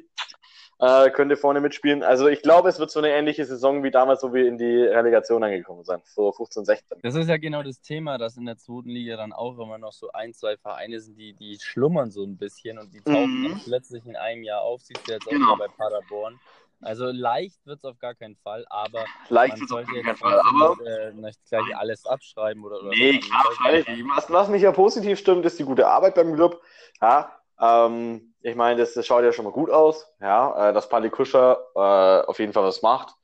äh, 0.80 1.10
könnte 1.10 1.36
vorne 1.36 1.60
mitspielen. 1.60 2.02
Also 2.02 2.28
ich 2.28 2.40
glaube, 2.40 2.70
es 2.70 2.78
wird 2.78 2.90
so 2.90 3.00
eine 3.00 3.10
ähnliche 3.10 3.44
Saison 3.44 3.82
wie 3.82 3.90
damals, 3.90 4.22
wo 4.22 4.32
wir 4.32 4.46
in 4.46 4.56
die 4.56 4.78
Relegation 4.78 5.44
angekommen 5.44 5.84
sind. 5.84 6.06
So 6.06 6.32
15, 6.32 6.64
16. 6.64 6.98
Das 7.02 7.14
ist 7.14 7.28
ja 7.28 7.36
genau 7.36 7.62
das 7.62 7.80
Thema, 7.82 8.16
dass 8.16 8.36
in 8.38 8.46
der 8.46 8.56
zweiten 8.56 8.88
Liga 8.88 9.16
dann 9.16 9.32
auch 9.32 9.58
immer 9.58 9.76
noch 9.76 9.92
so 9.92 10.10
ein, 10.12 10.32
zwei 10.32 10.56
Vereine 10.56 11.00
sind, 11.00 11.18
die, 11.18 11.34
die 11.34 11.58
schlummern 11.60 12.10
so 12.10 12.24
ein 12.24 12.38
bisschen 12.38 12.78
und 12.78 12.94
die 12.94 13.02
tauchen 13.02 13.42
mhm. 13.42 13.60
plötzlich 13.64 14.06
in 14.06 14.16
einem 14.16 14.42
Jahr 14.42 14.62
auf. 14.62 14.80
Siehst 14.80 15.06
du 15.06 15.12
jetzt 15.12 15.26
auch 15.26 15.30
genau. 15.30 15.56
bei 15.56 15.68
Paderborn. 15.68 16.40
Also 16.82 17.06
leicht 17.06 17.64
wird 17.66 17.78
es 17.78 17.84
auf 17.84 17.98
gar 17.98 18.14
keinen 18.14 18.36
Fall, 18.36 18.64
aber 18.70 19.04
leicht 19.28 19.58
man 19.58 19.68
sollte 19.68 19.92
jetzt 19.92 20.18
Fall, 20.18 20.40
aber... 20.40 20.76
äh, 20.86 21.12
nicht 21.12 21.38
gleich 21.48 21.76
alles 21.76 22.06
abschreiben 22.06 22.64
oder, 22.64 22.80
oder 22.80 22.88
Nee, 22.88 23.18
klar, 23.18 23.44
was, 24.14 24.30
was 24.30 24.48
mich 24.48 24.62
ja 24.62 24.72
positiv 24.72 25.18
stimmt, 25.18 25.44
ist 25.44 25.58
die 25.58 25.64
gute 25.64 25.86
Arbeit 25.86 26.14
beim 26.14 26.34
Club. 26.34 26.62
Ja, 27.02 27.36
ähm, 27.60 28.34
ich 28.40 28.56
meine, 28.56 28.80
das, 28.80 28.94
das, 28.94 29.06
schaut 29.06 29.24
ja 29.24 29.32
schon 29.32 29.44
mal 29.44 29.52
gut 29.52 29.70
aus, 29.70 30.06
ja, 30.20 30.70
äh, 30.70 30.72
dass 30.72 30.88
Pali 30.88 31.10
Kuscher 31.10 31.58
äh, 31.74 32.26
auf 32.26 32.38
jeden 32.38 32.54
Fall 32.54 32.64
was 32.64 32.80
macht. 32.82 33.14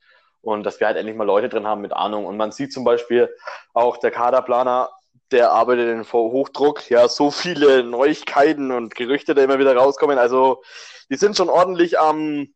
und 0.41 0.63
dass 0.63 0.79
wir 0.79 0.87
halt 0.87 0.97
endlich 0.97 1.15
mal 1.17 1.25
Leute 1.25 1.49
drin 1.49 1.67
haben 1.67 1.81
mit 1.81 1.93
Ahnung. 1.93 2.25
Und 2.25 2.37
man 2.37 2.51
sieht 2.51 2.71
zum 2.71 2.83
Beispiel 2.83 3.29
auch 3.73 3.97
der 3.97 4.11
Kaderplaner, 4.11 4.89
der 5.31 5.51
arbeitet 5.51 5.89
in 5.89 6.05
Hochdruck. 6.05 6.89
Ja, 6.89 7.07
so 7.07 7.31
viele 7.31 7.83
Neuigkeiten 7.83 8.71
und 8.71 8.95
Gerüchte, 8.95 9.35
die 9.35 9.41
immer 9.41 9.59
wieder 9.59 9.75
rauskommen. 9.75 10.17
Also, 10.17 10.61
die 11.09 11.17
sind 11.17 11.35
schon 11.35 11.49
ordentlich 11.49 11.99
am, 11.99 12.47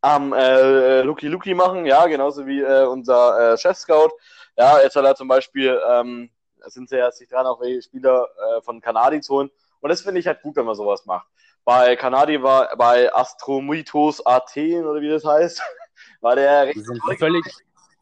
am 0.00 0.32
äh, 0.32 1.02
Lucky 1.02 1.28
Lucky 1.28 1.54
machen, 1.54 1.86
ja, 1.86 2.06
genauso 2.06 2.46
wie 2.46 2.60
äh, 2.60 2.86
unser 2.86 3.52
äh, 3.52 3.58
Chef-Scout. 3.58 4.10
Ja, 4.56 4.80
jetzt 4.80 4.96
hat 4.96 5.04
er 5.04 5.14
zum 5.14 5.28
Beispiel, 5.28 5.80
ähm, 5.88 6.30
sind 6.66 6.88
sie 6.88 6.96
ja 6.96 7.10
sich 7.10 7.28
dran, 7.28 7.46
auch 7.46 7.60
welche 7.60 7.82
Spieler 7.82 8.28
äh, 8.36 8.62
von 8.62 8.80
Kanadi 8.80 9.20
zu 9.20 9.34
holen. 9.34 9.50
Und 9.80 9.90
das 9.90 10.02
finde 10.02 10.20
ich 10.20 10.26
halt 10.26 10.42
gut, 10.42 10.56
wenn 10.56 10.66
man 10.66 10.74
sowas 10.74 11.06
macht. 11.06 11.26
Bei 11.64 11.96
Kanadi 11.96 12.42
war 12.42 12.76
bei 12.76 13.12
Astromitos 13.14 14.24
Athen 14.24 14.84
oder 14.84 15.00
wie 15.00 15.10
das 15.10 15.24
heißt, 15.24 15.62
war 16.20 16.34
der 16.34 16.66
recht. 16.66 16.80
Völlig, 17.18 17.44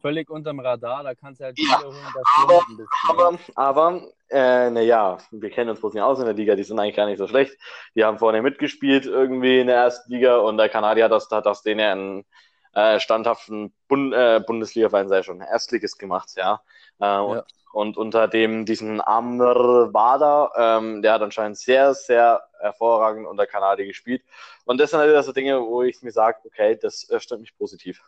völlig 0.01 0.29
unterm 0.29 0.59
Radar, 0.59 1.03
da 1.03 1.15
kannst 1.15 1.41
du 1.41 1.45
halt 1.45 1.59
ja, 1.59 1.81
holen, 1.83 1.95
aber, 2.37 2.63
aber, 3.07 3.39
aber 3.55 4.01
äh, 4.29 4.69
naja, 4.69 5.17
wir 5.31 5.49
kennen 5.49 5.69
uns 5.69 5.79
bloß 5.79 5.93
nicht 5.93 6.03
aus 6.03 6.19
in 6.19 6.25
der 6.25 6.33
Liga, 6.33 6.55
die 6.55 6.63
sind 6.63 6.79
eigentlich 6.79 6.95
gar 6.95 7.05
nicht 7.05 7.17
so 7.17 7.27
schlecht. 7.27 7.57
Die 7.95 8.03
haben 8.03 8.19
vorne 8.19 8.41
mitgespielt 8.41 9.05
irgendwie 9.05 9.59
in 9.59 9.67
der 9.67 9.77
ersten 9.77 10.11
Liga 10.11 10.37
und 10.37 10.57
der 10.57 10.69
Kanadier 10.69 11.05
hat 11.05 11.11
das, 11.11 11.29
hat 11.29 11.45
das 11.45 11.63
denen 11.63 11.79
ja 11.79 11.91
einen 11.91 12.25
äh, 12.73 12.99
standhaften 12.99 13.73
Bund, 13.87 14.13
äh, 14.13 14.41
Bundesliga-Verein, 14.45 15.09
sei 15.09 15.23
schon, 15.23 15.41
Erstliges 15.41 15.97
gemacht, 15.97 16.31
ja. 16.35 16.61
Äh, 16.99 17.05
ja. 17.05 17.23
Und, 17.23 17.43
und, 17.71 17.97
unter 17.97 18.27
dem, 18.27 18.65
diesen 18.65 19.01
Amr 19.01 19.93
Wada, 19.93 20.51
ähm, 20.55 21.01
der 21.01 21.13
hat 21.13 21.21
anscheinend 21.21 21.57
sehr, 21.57 21.93
sehr 21.93 22.41
hervorragend 22.59 23.27
unter 23.27 23.45
Kanadier 23.45 23.85
gespielt. 23.85 24.23
Und 24.65 24.79
das 24.79 24.91
sind 24.91 24.99
halt 24.99 25.25
so 25.25 25.31
Dinge, 25.31 25.61
wo 25.61 25.83
ich 25.83 26.01
mir 26.01 26.11
sage, 26.11 26.39
okay, 26.45 26.77
das 26.81 27.07
stimmt 27.19 27.41
mich 27.41 27.55
positiv. 27.57 28.01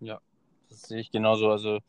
Ja, 0.00 0.20
das 0.78 0.88
sehe 0.88 1.00
ich 1.00 1.10
genauso. 1.10 1.50
Also 1.50 1.80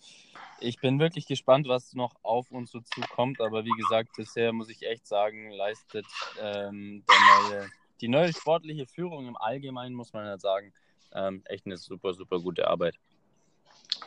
ich 0.59 0.79
bin 0.79 0.99
wirklich 0.99 1.27
gespannt, 1.27 1.67
was 1.67 1.93
noch 1.93 2.15
auf 2.23 2.51
uns 2.51 2.71
so 2.71 2.79
zukommt. 2.81 3.39
Aber 3.41 3.65
wie 3.65 3.77
gesagt, 3.77 4.09
bisher 4.17 4.51
muss 4.51 4.69
ich 4.69 4.85
echt 4.85 5.07
sagen, 5.07 5.51
leistet 5.51 6.05
ähm, 6.41 7.03
neue, 7.07 7.67
die 8.01 8.07
neue 8.07 8.33
sportliche 8.33 8.87
Führung 8.87 9.27
im 9.27 9.37
Allgemeinen, 9.37 9.95
muss 9.95 10.13
man 10.13 10.25
halt 10.25 10.41
sagen, 10.41 10.73
ähm, 11.13 11.41
echt 11.45 11.65
eine 11.65 11.77
super, 11.77 12.13
super 12.13 12.39
gute 12.39 12.67
Arbeit. 12.67 12.95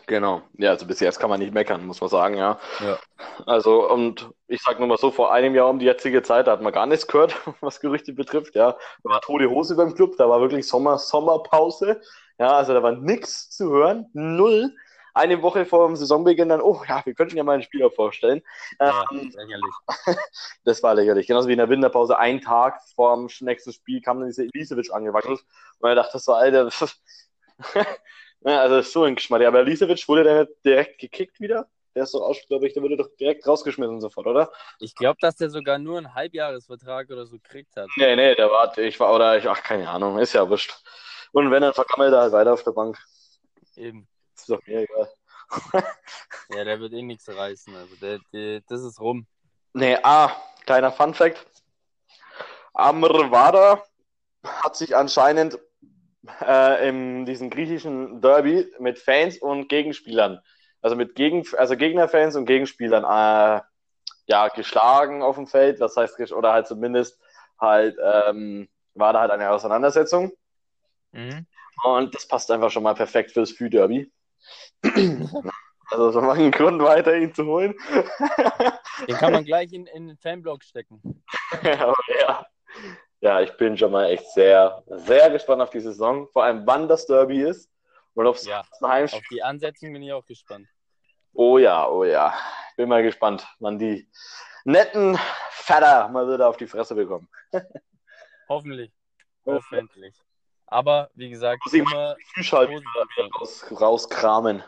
Genau, 0.07 0.43
ja, 0.59 0.71
also 0.71 0.87
bis 0.87 1.01
jetzt 1.01 1.19
kann 1.19 1.31
man 1.31 1.41
nicht 1.41 1.55
meckern, 1.55 1.87
muss 1.87 2.01
man 2.01 2.11
sagen, 2.11 2.37
ja. 2.37 2.59
ja. 2.81 2.99
Also, 3.47 3.89
und 3.91 4.31
ich 4.49 4.61
sag 4.63 4.79
nur 4.79 4.89
mal 4.89 4.99
so, 4.99 5.11
vor 5.11 5.33
einem 5.33 5.55
Jahr 5.55 5.69
um 5.69 5.79
die 5.79 5.87
jetzige 5.87 6.23
Zeit, 6.23 6.47
da 6.47 6.53
hat 6.53 6.63
man 6.63 6.73
gar 6.73 6.87
nichts 6.87 7.07
gehört, 7.07 7.35
was 7.61 7.81
Gerüchte 7.81 8.13
betrifft, 8.13 8.55
ja. 8.55 8.77
War 9.03 9.21
tote 9.21 9.49
Hose 9.49 9.77
beim 9.77 9.95
Club, 9.95 10.17
da 10.19 10.29
war 10.29 10.41
wirklich 10.41 10.67
Sommer, 10.67 10.99
Sommerpause, 10.99 12.01
ja, 12.39 12.53
also 12.53 12.75
da 12.75 12.83
war 12.83 12.93
nichts 12.93 13.51
zu 13.51 13.71
hören, 13.71 14.07
null. 14.13 14.75
Eine 15.15 15.43
Woche 15.43 15.67
vor 15.67 15.87
dem 15.87 15.95
Saisonbeginn 15.97 16.49
dann, 16.49 16.63
oh 16.63 16.83
ja, 16.89 17.05
wir 17.05 17.15
könnten 17.15 17.37
ja 17.37 17.45
mal 17.45 17.53
einen 17.53 17.63
Spieler 17.63 17.91
vorstellen. 17.91 18.41
Ja, 18.81 19.05
ähm, 19.13 19.31
lächerlich. 19.35 19.75
das 20.65 20.83
war 20.83 20.95
lächerlich. 20.95 21.27
Genauso 21.27 21.49
wie 21.49 21.53
in 21.53 21.59
der 21.59 21.69
Winterpause, 21.69 22.19
ein 22.19 22.41
Tag 22.41 22.81
vor 22.95 23.15
dem 23.15 23.29
nächsten 23.41 23.75
Spiel 23.75 24.01
kam 24.01 24.21
dann 24.21 24.29
diese 24.29 24.45
Elisevic 24.45 24.91
angewackelt. 24.91 25.45
Und 25.81 25.89
er 25.91 25.97
dachte 25.97 26.19
so, 26.19 26.33
Alter, 26.33 26.71
ja, 28.45 28.61
also 28.61 28.79
ist 28.79 28.93
so 28.93 29.05
ein 29.05 29.15
Geschmack. 29.15 29.43
Aber 29.43 29.61
Elisevic 29.61 30.07
wurde 30.09 30.25
der 30.25 30.49
direkt 30.65 30.99
gekickt 30.99 31.41
wieder. 31.41 31.69
Der 31.95 32.05
ist 32.05 32.13
so 32.13 32.25
aus, 32.25 32.39
glaube 32.49 32.67
ich, 32.67 32.73
der 32.73 32.83
wurde 32.83 32.97
doch 32.97 33.09
direkt 33.21 33.47
rausgeschmissen 33.47 34.01
sofort, 34.01 34.27
oder? 34.27 34.51
Ich 34.79 34.95
glaube, 34.95 35.19
dass 35.21 35.37
der 35.37 35.51
sogar 35.51 35.79
nur 35.79 35.99
einen 35.99 36.15
Halbjahresvertrag 36.15 37.11
oder 37.11 37.27
so 37.27 37.37
gekriegt 37.39 37.77
hat. 37.77 37.89
Nee, 37.97 38.17
nee, 38.17 38.35
der 38.35 38.51
war, 38.51 38.77
ich 38.79 38.99
war, 38.99 39.15
oder 39.15 39.37
ich, 39.37 39.47
ach, 39.47 39.63
keine 39.63 39.89
Ahnung, 39.91 40.19
ist 40.19 40.33
ja 40.33 40.49
wurscht. 40.49 40.75
Und 41.33 41.51
wenn, 41.51 41.63
dann 41.63 41.75
vergammelt 41.75 42.13
er 42.13 42.23
halt 42.23 42.33
weiter 42.33 42.55
auf 42.55 42.63
der 42.63 42.73
Bank. 42.73 42.99
Eben. 43.77 44.09
ist 44.35 44.49
doch 44.49 44.61
mir 44.67 44.81
egal. 44.81 45.13
ja, 46.57 46.65
der 46.65 46.81
wird 46.81 46.95
eh 46.95 47.03
nichts 47.03 47.29
reißen. 47.29 47.75
Also 47.77 47.95
der, 47.97 48.21
der, 48.33 48.63
das 48.69 48.83
ist 48.83 49.01
rum. 49.01 49.27
Nee, 49.75 49.99
ah, 50.03 50.31
kleiner 50.65 50.93
Fun 50.93 51.15
Fact. 51.15 51.47
Amrvada 52.75 53.83
hat 54.45 54.77
sich 54.77 54.97
anscheinend 54.97 55.59
äh, 56.41 56.89
in 56.89 57.25
diesem 57.25 57.51
griechischen 57.51 58.21
Derby 58.21 58.71
mit 58.79 58.99
Fans 58.99 59.39
und 59.39 59.69
Gegenspielern, 59.69 60.41
also 60.81 60.97
mit 60.97 61.15
Gegen, 61.15 61.45
also 61.57 61.77
Gegnerfans 61.77 62.37
und 62.37 62.47
Gegenspielern, 62.47 63.05
äh, 63.05 63.63
ja, 64.27 64.49
geschlagen 64.49 65.23
auf 65.23 65.37
dem 65.37 65.47
Feld. 65.47 65.81
Das 65.81 65.97
heißt, 65.97 66.33
oder 66.33 66.53
halt 66.53 66.67
zumindest 66.67 67.21
halt, 67.61 67.97
ähm, 68.03 68.69
war 68.95 69.13
da 69.13 69.21
halt 69.21 69.31
eine 69.31 69.51
Auseinandersetzung. 69.51 70.33
Mhm. 71.13 71.47
Und 71.85 72.15
das 72.15 72.27
passt 72.27 72.51
einfach 72.51 72.71
schon 72.71 72.83
mal 72.83 72.95
perfekt 72.95 73.33
fürs 73.33 73.51
Fü-Derby. 73.51 74.13
also 75.91 76.13
schon 76.13 76.27
mal 76.27 76.39
ein 76.39 76.51
Grund 76.51 76.83
weiter, 76.83 77.17
ihn 77.17 77.35
zu 77.35 77.45
holen. 77.47 77.75
Den 79.09 79.17
kann 79.17 79.33
man 79.33 79.45
gleich 79.45 79.73
in, 79.73 79.87
in 79.87 80.09
den 80.09 80.17
Fanblock 80.17 80.63
stecken. 80.63 81.25
ja. 81.63 81.93
ja, 82.21 82.47
ich 83.23 83.57
bin 83.57 83.79
schon 83.79 83.93
mal 83.93 84.11
echt 84.11 84.29
sehr, 84.33 84.83
sehr 84.87 85.31
gespannt 85.31 85.63
auf 85.63 85.71
die 85.71 85.81
Saison. 85.81 86.29
Vor 86.29 86.43
allem, 86.43 86.67
wann 86.67 86.89
das 86.89 87.07
Derby 87.07 87.43
ist. 87.43 87.71
Und 88.15 88.27
ob 88.27 88.37
ja, 88.43 88.63
Heimspiel... 88.83 89.21
Auf 89.21 89.27
die 89.31 89.43
Ansetzung 89.43 89.93
bin 89.93 90.03
ich 90.03 90.13
auch 90.13 90.27
gespannt. 90.27 90.67
Oh 91.33 91.57
ja, 91.57 91.89
oh 91.89 92.05
ja. 92.05 92.35
Bin 92.77 92.89
mal 92.89 93.03
gespannt, 93.03 93.47
wann 93.61 93.79
die 93.79 94.09
netten 94.65 95.19
Vater 95.51 96.09
mal 96.09 96.27
wieder 96.31 96.49
auf 96.49 96.57
die 96.57 96.67
Fresse 96.67 96.95
bekommen. 96.95 97.29
Hoffentlich. 98.49 98.93
Hoffentlich. 99.47 100.15
Aber 100.67 101.11
wie 101.15 101.31
gesagt, 101.31 101.63
Muss 101.65 101.75
immer 101.75 102.17
raus, 103.39 103.65
rauskramen. 103.71 104.63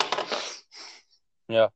Ja. 1.49 1.71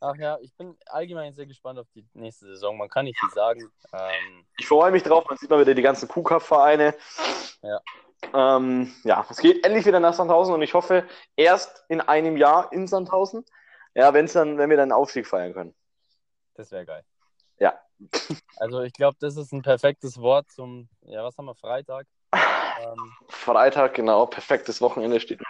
Ach 0.00 0.16
ja, 0.16 0.38
ich 0.40 0.54
bin 0.56 0.78
allgemein 0.86 1.34
sehr 1.34 1.46
gespannt 1.46 1.78
auf 1.78 1.86
die 1.94 2.06
nächste 2.14 2.46
Saison. 2.46 2.78
Man 2.78 2.88
kann 2.88 3.04
nicht 3.04 3.18
viel 3.20 3.30
sagen. 3.30 3.70
Ähm, 3.92 4.46
ich 4.58 4.66
freue 4.66 4.90
mich 4.90 5.02
drauf. 5.02 5.26
Man 5.28 5.36
sieht 5.36 5.50
mal 5.50 5.60
wieder 5.60 5.74
die 5.74 5.82
ganzen 5.82 6.08
KUKA-Vereine. 6.08 6.94
Ja. 7.62 7.80
Ähm, 8.32 8.94
ja, 9.04 9.26
es 9.28 9.38
geht 9.38 9.64
endlich 9.64 9.84
wieder 9.84 10.00
nach 10.00 10.14
Sandhausen 10.14 10.54
und 10.54 10.62
ich 10.62 10.72
hoffe 10.72 11.06
erst 11.36 11.84
in 11.88 12.00
einem 12.00 12.38
Jahr 12.38 12.72
in 12.72 12.86
Sandhausen. 12.86 13.44
Ja, 13.94 14.14
wenn's 14.14 14.32
dann, 14.32 14.56
wenn 14.56 14.70
wir 14.70 14.76
dann 14.78 14.90
einen 14.90 15.00
Aufstieg 15.00 15.26
feiern 15.26 15.52
können. 15.52 15.74
Das 16.54 16.70
wäre 16.70 16.86
geil. 16.86 17.04
Ja. 17.58 17.78
Also 18.56 18.80
ich 18.80 18.94
glaube, 18.94 19.16
das 19.20 19.36
ist 19.36 19.52
ein 19.52 19.62
perfektes 19.62 20.18
Wort 20.18 20.50
zum, 20.50 20.88
ja, 21.02 21.22
was 21.24 21.36
haben 21.36 21.46
wir, 21.46 21.54
Freitag? 21.54 22.06
Ähm, 22.32 23.12
Freitag, 23.28 23.94
genau, 23.94 24.26
perfektes 24.26 24.80
Wochenende 24.80 25.20
steht 25.20 25.42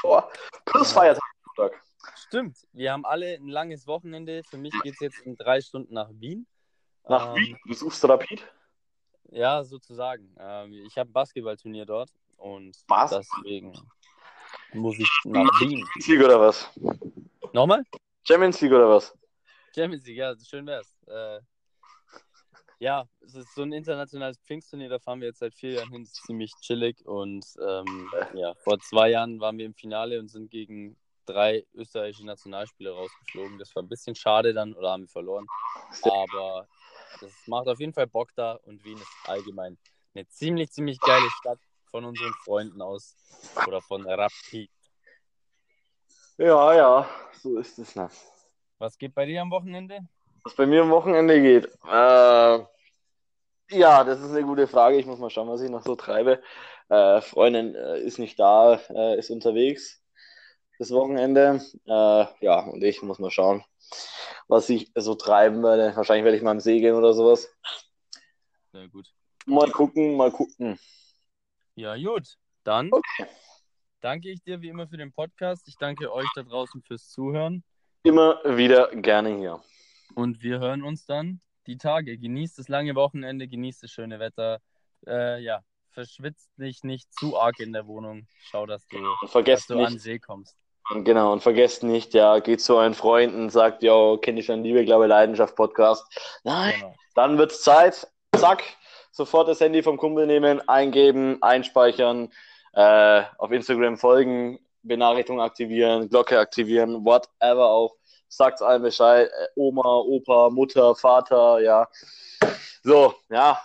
vor. 0.00 0.30
Plus 0.64 0.92
Feiertag. 0.92 1.22
Stimmt, 2.16 2.66
wir 2.72 2.92
haben 2.92 3.04
alle 3.04 3.34
ein 3.34 3.48
langes 3.48 3.86
Wochenende. 3.86 4.42
Für 4.44 4.56
mich 4.56 4.72
geht 4.82 4.94
es 4.94 5.00
jetzt 5.00 5.20
in 5.20 5.36
drei 5.36 5.60
Stunden 5.60 5.94
nach 5.94 6.10
Wien. 6.12 6.46
Nach 7.08 7.30
ähm, 7.30 7.36
Wien? 7.36 7.58
Du 7.66 7.74
suchst 7.74 8.06
Rapid? 8.08 8.46
Ja, 9.30 9.62
sozusagen. 9.64 10.34
Ähm, 10.38 10.72
ich 10.86 10.96
habe 10.96 11.10
ein 11.10 11.12
Basketballturnier 11.12 11.86
dort 11.86 12.10
und 12.36 12.76
was? 12.88 13.10
deswegen 13.10 13.72
muss 14.72 14.98
ich 14.98 15.10
nach 15.24 15.48
Wien. 15.60 15.84
Champions 15.86 16.06
League 16.06 16.24
oder 16.24 16.40
was? 16.40 16.70
Nochmal? 17.52 17.84
Champions 18.26 18.60
League 18.60 18.72
oder 18.72 18.88
was? 18.88 19.16
Champions 19.74 20.06
League, 20.06 20.18
ja, 20.18 20.34
schön 20.38 20.66
wär's. 20.66 20.96
Äh, 21.06 21.40
ja, 22.80 23.06
es 23.20 23.34
ist 23.34 23.54
so 23.54 23.62
ein 23.62 23.72
internationales 23.72 24.38
Pfingstturnier, 24.38 24.88
da 24.88 24.98
fahren 24.98 25.20
wir 25.20 25.28
jetzt 25.28 25.40
seit 25.40 25.54
vier 25.54 25.72
Jahren 25.72 25.90
hin, 25.90 26.02
ist 26.02 26.24
ziemlich 26.24 26.52
chillig 26.62 27.04
und 27.06 27.44
ähm, 27.60 28.10
ja, 28.34 28.54
vor 28.54 28.78
zwei 28.80 29.10
Jahren 29.10 29.38
waren 29.38 29.58
wir 29.58 29.66
im 29.66 29.74
Finale 29.74 30.18
und 30.18 30.28
sind 30.28 30.50
gegen 30.50 30.96
drei 31.32 31.64
österreichische 31.74 32.26
Nationalspieler 32.26 32.92
rausgeflogen. 32.92 33.58
Das 33.58 33.74
war 33.74 33.82
ein 33.82 33.88
bisschen 33.88 34.14
schade 34.14 34.52
dann, 34.52 34.74
oder 34.74 34.92
haben 34.92 35.02
wir 35.02 35.08
verloren. 35.08 35.46
Aber 36.02 36.66
das 37.20 37.32
macht 37.46 37.68
auf 37.68 37.80
jeden 37.80 37.92
Fall 37.92 38.06
Bock 38.06 38.30
da 38.34 38.58
und 38.64 38.84
Wien 38.84 38.98
ist 38.98 39.28
allgemein 39.28 39.78
eine 40.14 40.26
ziemlich, 40.28 40.70
ziemlich 40.70 40.98
geile 41.00 41.28
Stadt 41.38 41.58
von 41.90 42.04
unseren 42.04 42.32
Freunden 42.44 42.82
aus 42.82 43.16
oder 43.66 43.80
von 43.80 44.06
Rapid. 44.06 44.70
Ja, 46.38 46.74
ja, 46.74 47.08
so 47.32 47.58
ist 47.58 47.78
es. 47.78 47.94
Ne? 47.96 48.08
Was 48.78 48.96
geht 48.96 49.14
bei 49.14 49.26
dir 49.26 49.42
am 49.42 49.50
Wochenende? 49.50 50.00
Was 50.44 50.54
bei 50.54 50.66
mir 50.66 50.82
am 50.82 50.90
Wochenende 50.90 51.40
geht? 51.40 51.66
Äh, 51.84 52.64
ja, 53.76 54.04
das 54.04 54.20
ist 54.20 54.30
eine 54.30 54.42
gute 54.42 54.66
Frage. 54.66 54.96
Ich 54.96 55.06
muss 55.06 55.18
mal 55.18 55.30
schauen, 55.30 55.48
was 55.48 55.60
ich 55.60 55.70
noch 55.70 55.82
so 55.82 55.96
treibe. 55.96 56.42
Äh, 56.88 57.20
Freundin 57.20 57.74
äh, 57.74 58.00
ist 58.00 58.18
nicht 58.18 58.40
da, 58.40 58.80
äh, 58.88 59.18
ist 59.18 59.30
unterwegs 59.30 59.99
das 60.80 60.90
Wochenende. 60.92 61.60
Äh, 61.86 62.24
ja, 62.40 62.60
und 62.60 62.82
ich 62.82 63.02
muss 63.02 63.18
mal 63.18 63.30
schauen, 63.30 63.62
was 64.48 64.68
ich 64.70 64.90
so 64.94 65.14
treiben 65.14 65.62
werde. 65.62 65.94
Wahrscheinlich 65.94 66.24
werde 66.24 66.38
ich 66.38 66.42
mal 66.42 66.52
am 66.52 66.60
See 66.60 66.80
gehen 66.80 66.94
oder 66.94 67.12
sowas. 67.12 67.54
Sehr 68.72 68.88
gut. 68.88 69.12
Mal 69.44 69.70
gucken, 69.70 70.16
mal 70.16 70.32
gucken. 70.32 70.78
Ja, 71.74 71.96
gut. 71.96 72.38
Dann 72.64 72.88
okay. 72.92 73.26
danke 74.00 74.30
ich 74.30 74.42
dir 74.42 74.62
wie 74.62 74.68
immer 74.68 74.88
für 74.88 74.96
den 74.96 75.12
Podcast. 75.12 75.68
Ich 75.68 75.76
danke 75.76 76.12
euch 76.12 76.28
da 76.34 76.42
draußen 76.42 76.82
fürs 76.82 77.10
Zuhören. 77.10 77.62
Immer 78.02 78.40
wieder 78.44 78.88
gerne 78.96 79.36
hier. 79.36 79.62
Und 80.14 80.42
wir 80.42 80.60
hören 80.60 80.82
uns 80.82 81.04
dann 81.04 81.42
die 81.66 81.76
Tage. 81.76 82.16
Genießt 82.16 82.58
das 82.58 82.68
lange 82.68 82.94
Wochenende, 82.94 83.48
genießt 83.48 83.82
das 83.82 83.90
schöne 83.90 84.18
Wetter. 84.18 84.60
Äh, 85.06 85.42
ja, 85.42 85.62
verschwitzt 85.90 86.50
dich 86.56 86.84
nicht 86.84 87.12
zu 87.12 87.38
arg 87.38 87.60
in 87.60 87.74
der 87.74 87.86
Wohnung. 87.86 88.26
Schau, 88.50 88.64
dass 88.64 88.86
du, 88.86 88.96
vergesst 89.26 89.68
dass 89.68 89.76
du 89.76 89.84
an 89.84 89.92
nicht, 89.92 90.02
See 90.02 90.18
kommst. 90.18 90.56
Genau, 91.04 91.32
und 91.32 91.42
vergesst 91.42 91.82
nicht, 91.82 92.14
ja, 92.14 92.38
geht 92.40 92.60
zu 92.60 92.76
euren 92.76 92.94
Freunden, 92.94 93.50
sagt, 93.50 93.82
yo, 93.82 94.18
kenne 94.18 94.40
ich 94.40 94.46
schon 94.46 94.62
Liebe, 94.62 94.84
Glaube, 94.84 95.06
Leidenschaft 95.06 95.54
Podcast. 95.56 96.04
Nein, 96.44 96.74
Genau. 96.80 96.94
dann 97.14 97.38
wird's 97.38 97.62
Zeit. 97.62 98.06
Zack, 98.36 98.62
sofort 99.12 99.48
das 99.48 99.60
Handy 99.60 99.82
vom 99.82 99.96
Kumpel 99.96 100.26
nehmen, 100.26 100.66
eingeben, 100.68 101.42
einspeichern, 101.42 102.32
äh, 102.72 103.22
auf 103.38 103.50
Instagram 103.50 103.96
folgen, 103.96 104.58
Benachrichtigung 104.82 105.40
aktivieren, 105.40 106.08
Glocke 106.08 106.38
aktivieren, 106.38 107.04
whatever 107.04 107.68
auch. 107.70 107.96
Sagt 108.28 108.62
allen 108.62 108.82
Bescheid, 108.82 109.28
äh, 109.28 109.46
Oma, 109.56 109.98
Opa, 109.98 110.50
Mutter, 110.50 110.94
Vater, 110.94 111.60
ja. 111.60 111.88
So, 112.84 113.14
ja, 113.28 113.60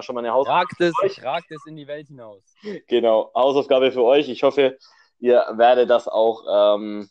schon 0.00 0.14
meine 0.14 0.32
Haus 0.32 0.48
Ragt 0.48 0.80
es, 0.80 0.94
euch. 1.02 1.22
ragt 1.22 1.50
es 1.50 1.64
in 1.66 1.76
die 1.76 1.86
Welt 1.86 2.08
hinaus. 2.08 2.42
genau, 2.88 3.30
Hausaufgabe 3.34 3.92
für 3.92 4.02
euch. 4.02 4.28
Ich 4.30 4.42
hoffe, 4.42 4.78
ihr 5.18 5.44
werdet 5.54 5.90
das 5.90 6.08
auch 6.08 6.76
ähm, 6.76 7.08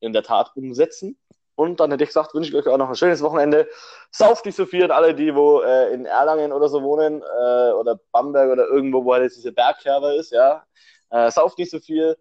in 0.00 0.12
der 0.12 0.22
Tat 0.22 0.52
umsetzen. 0.56 1.18
Und 1.54 1.80
dann 1.80 1.90
hätte 1.90 2.04
ich 2.04 2.10
gesagt, 2.10 2.34
wünsche 2.34 2.50
ich 2.50 2.56
euch 2.56 2.68
auch 2.68 2.76
noch 2.76 2.90
ein 2.90 2.96
schönes 2.96 3.22
Wochenende. 3.22 3.68
Sauft 4.10 4.44
nicht 4.44 4.56
so 4.56 4.66
viel 4.66 4.84
und 4.84 4.90
alle, 4.90 5.14
die 5.14 5.34
wo 5.34 5.62
äh, 5.62 5.92
in 5.92 6.04
Erlangen 6.04 6.52
oder 6.52 6.68
so 6.68 6.82
wohnen 6.82 7.22
äh, 7.22 7.72
oder 7.72 7.98
Bamberg 8.12 8.50
oder 8.50 8.66
irgendwo, 8.66 9.04
wo 9.04 9.14
halt 9.14 9.22
jetzt 9.22 9.36
diese 9.36 9.52
Bergkerbe 9.52 10.14
ist, 10.16 10.32
ja. 10.32 10.66
Äh, 11.10 11.30
sauft 11.30 11.58
nicht 11.58 11.70
so 11.70 11.80
viel. 11.80 12.16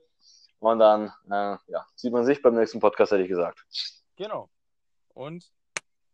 Und 0.60 0.80
dann 0.80 1.12
äh, 1.30 1.58
ja, 1.68 1.86
sieht 1.96 2.14
man 2.14 2.26
sich 2.26 2.42
beim 2.42 2.56
nächsten 2.56 2.80
Podcast, 2.80 3.12
hätte 3.12 3.24
ich 3.24 3.30
gesagt. 3.30 3.66
Genau. 4.16 4.50
Und 5.14 5.52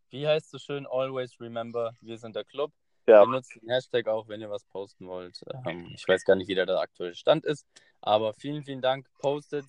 wie 0.09 0.27
heißt 0.27 0.49
so 0.49 0.57
schön, 0.57 0.87
always 0.87 1.39
remember, 1.39 1.93
wir 2.01 2.17
sind 2.17 2.35
der 2.35 2.43
Club. 2.43 2.71
Ja, 3.07 3.23
Benutzt 3.23 3.55
den 3.55 3.69
Hashtag 3.69 4.07
auch, 4.07 4.27
wenn 4.27 4.41
ihr 4.41 4.49
was 4.49 4.65
posten 4.65 5.07
wollt. 5.07 5.41
Ähm, 5.65 5.91
ich 5.95 6.07
weiß 6.07 6.23
gar 6.23 6.35
nicht, 6.35 6.47
wie 6.47 6.55
der 6.55 6.67
aktuelle 6.79 7.15
Stand 7.15 7.45
ist. 7.45 7.65
Aber 8.01 8.33
vielen, 8.33 8.63
vielen 8.63 8.81
Dank. 8.81 9.07
Postet, 9.19 9.65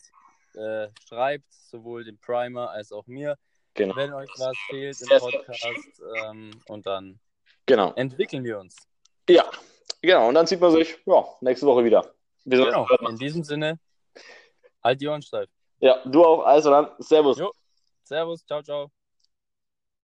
äh, 0.55 0.89
schreibt 1.09 1.53
sowohl 1.53 2.05
dem 2.05 2.19
Primer 2.19 2.71
als 2.71 2.93
auch 2.93 3.07
mir, 3.07 3.37
genau. 3.75 3.97
wenn 3.97 4.13
euch 4.13 4.31
was 4.39 4.57
fehlt 4.69 5.01
im 5.01 5.09
Podcast. 5.19 6.03
Ähm, 6.25 6.51
und 6.69 6.87
dann 6.87 7.19
Genau. 7.67 7.93
entwickeln 7.95 8.45
wir 8.45 8.59
uns. 8.59 8.77
Ja, 9.29 9.45
genau. 10.01 10.29
Und 10.29 10.35
dann 10.35 10.47
sieht 10.47 10.61
man 10.61 10.73
sich 10.73 10.99
ja, 11.07 11.25
nächste 11.41 11.67
Woche 11.67 11.85
wieder. 11.85 12.15
Wir 12.45 12.65
Genau. 12.65 12.87
In 13.09 13.17
diesem 13.17 13.45
Sinne, 13.45 13.79
halt 14.83 15.01
die 15.01 15.09
Ohren 15.09 15.23
steif. 15.23 15.49
Ja, 15.79 16.03
du 16.05 16.25
auch. 16.25 16.43
Also 16.45 16.71
dann, 16.71 16.91
Servus. 16.99 17.39
Jo. 17.39 17.53
Servus, 18.03 18.45
ciao, 18.45 18.63
ciao. 18.63 18.91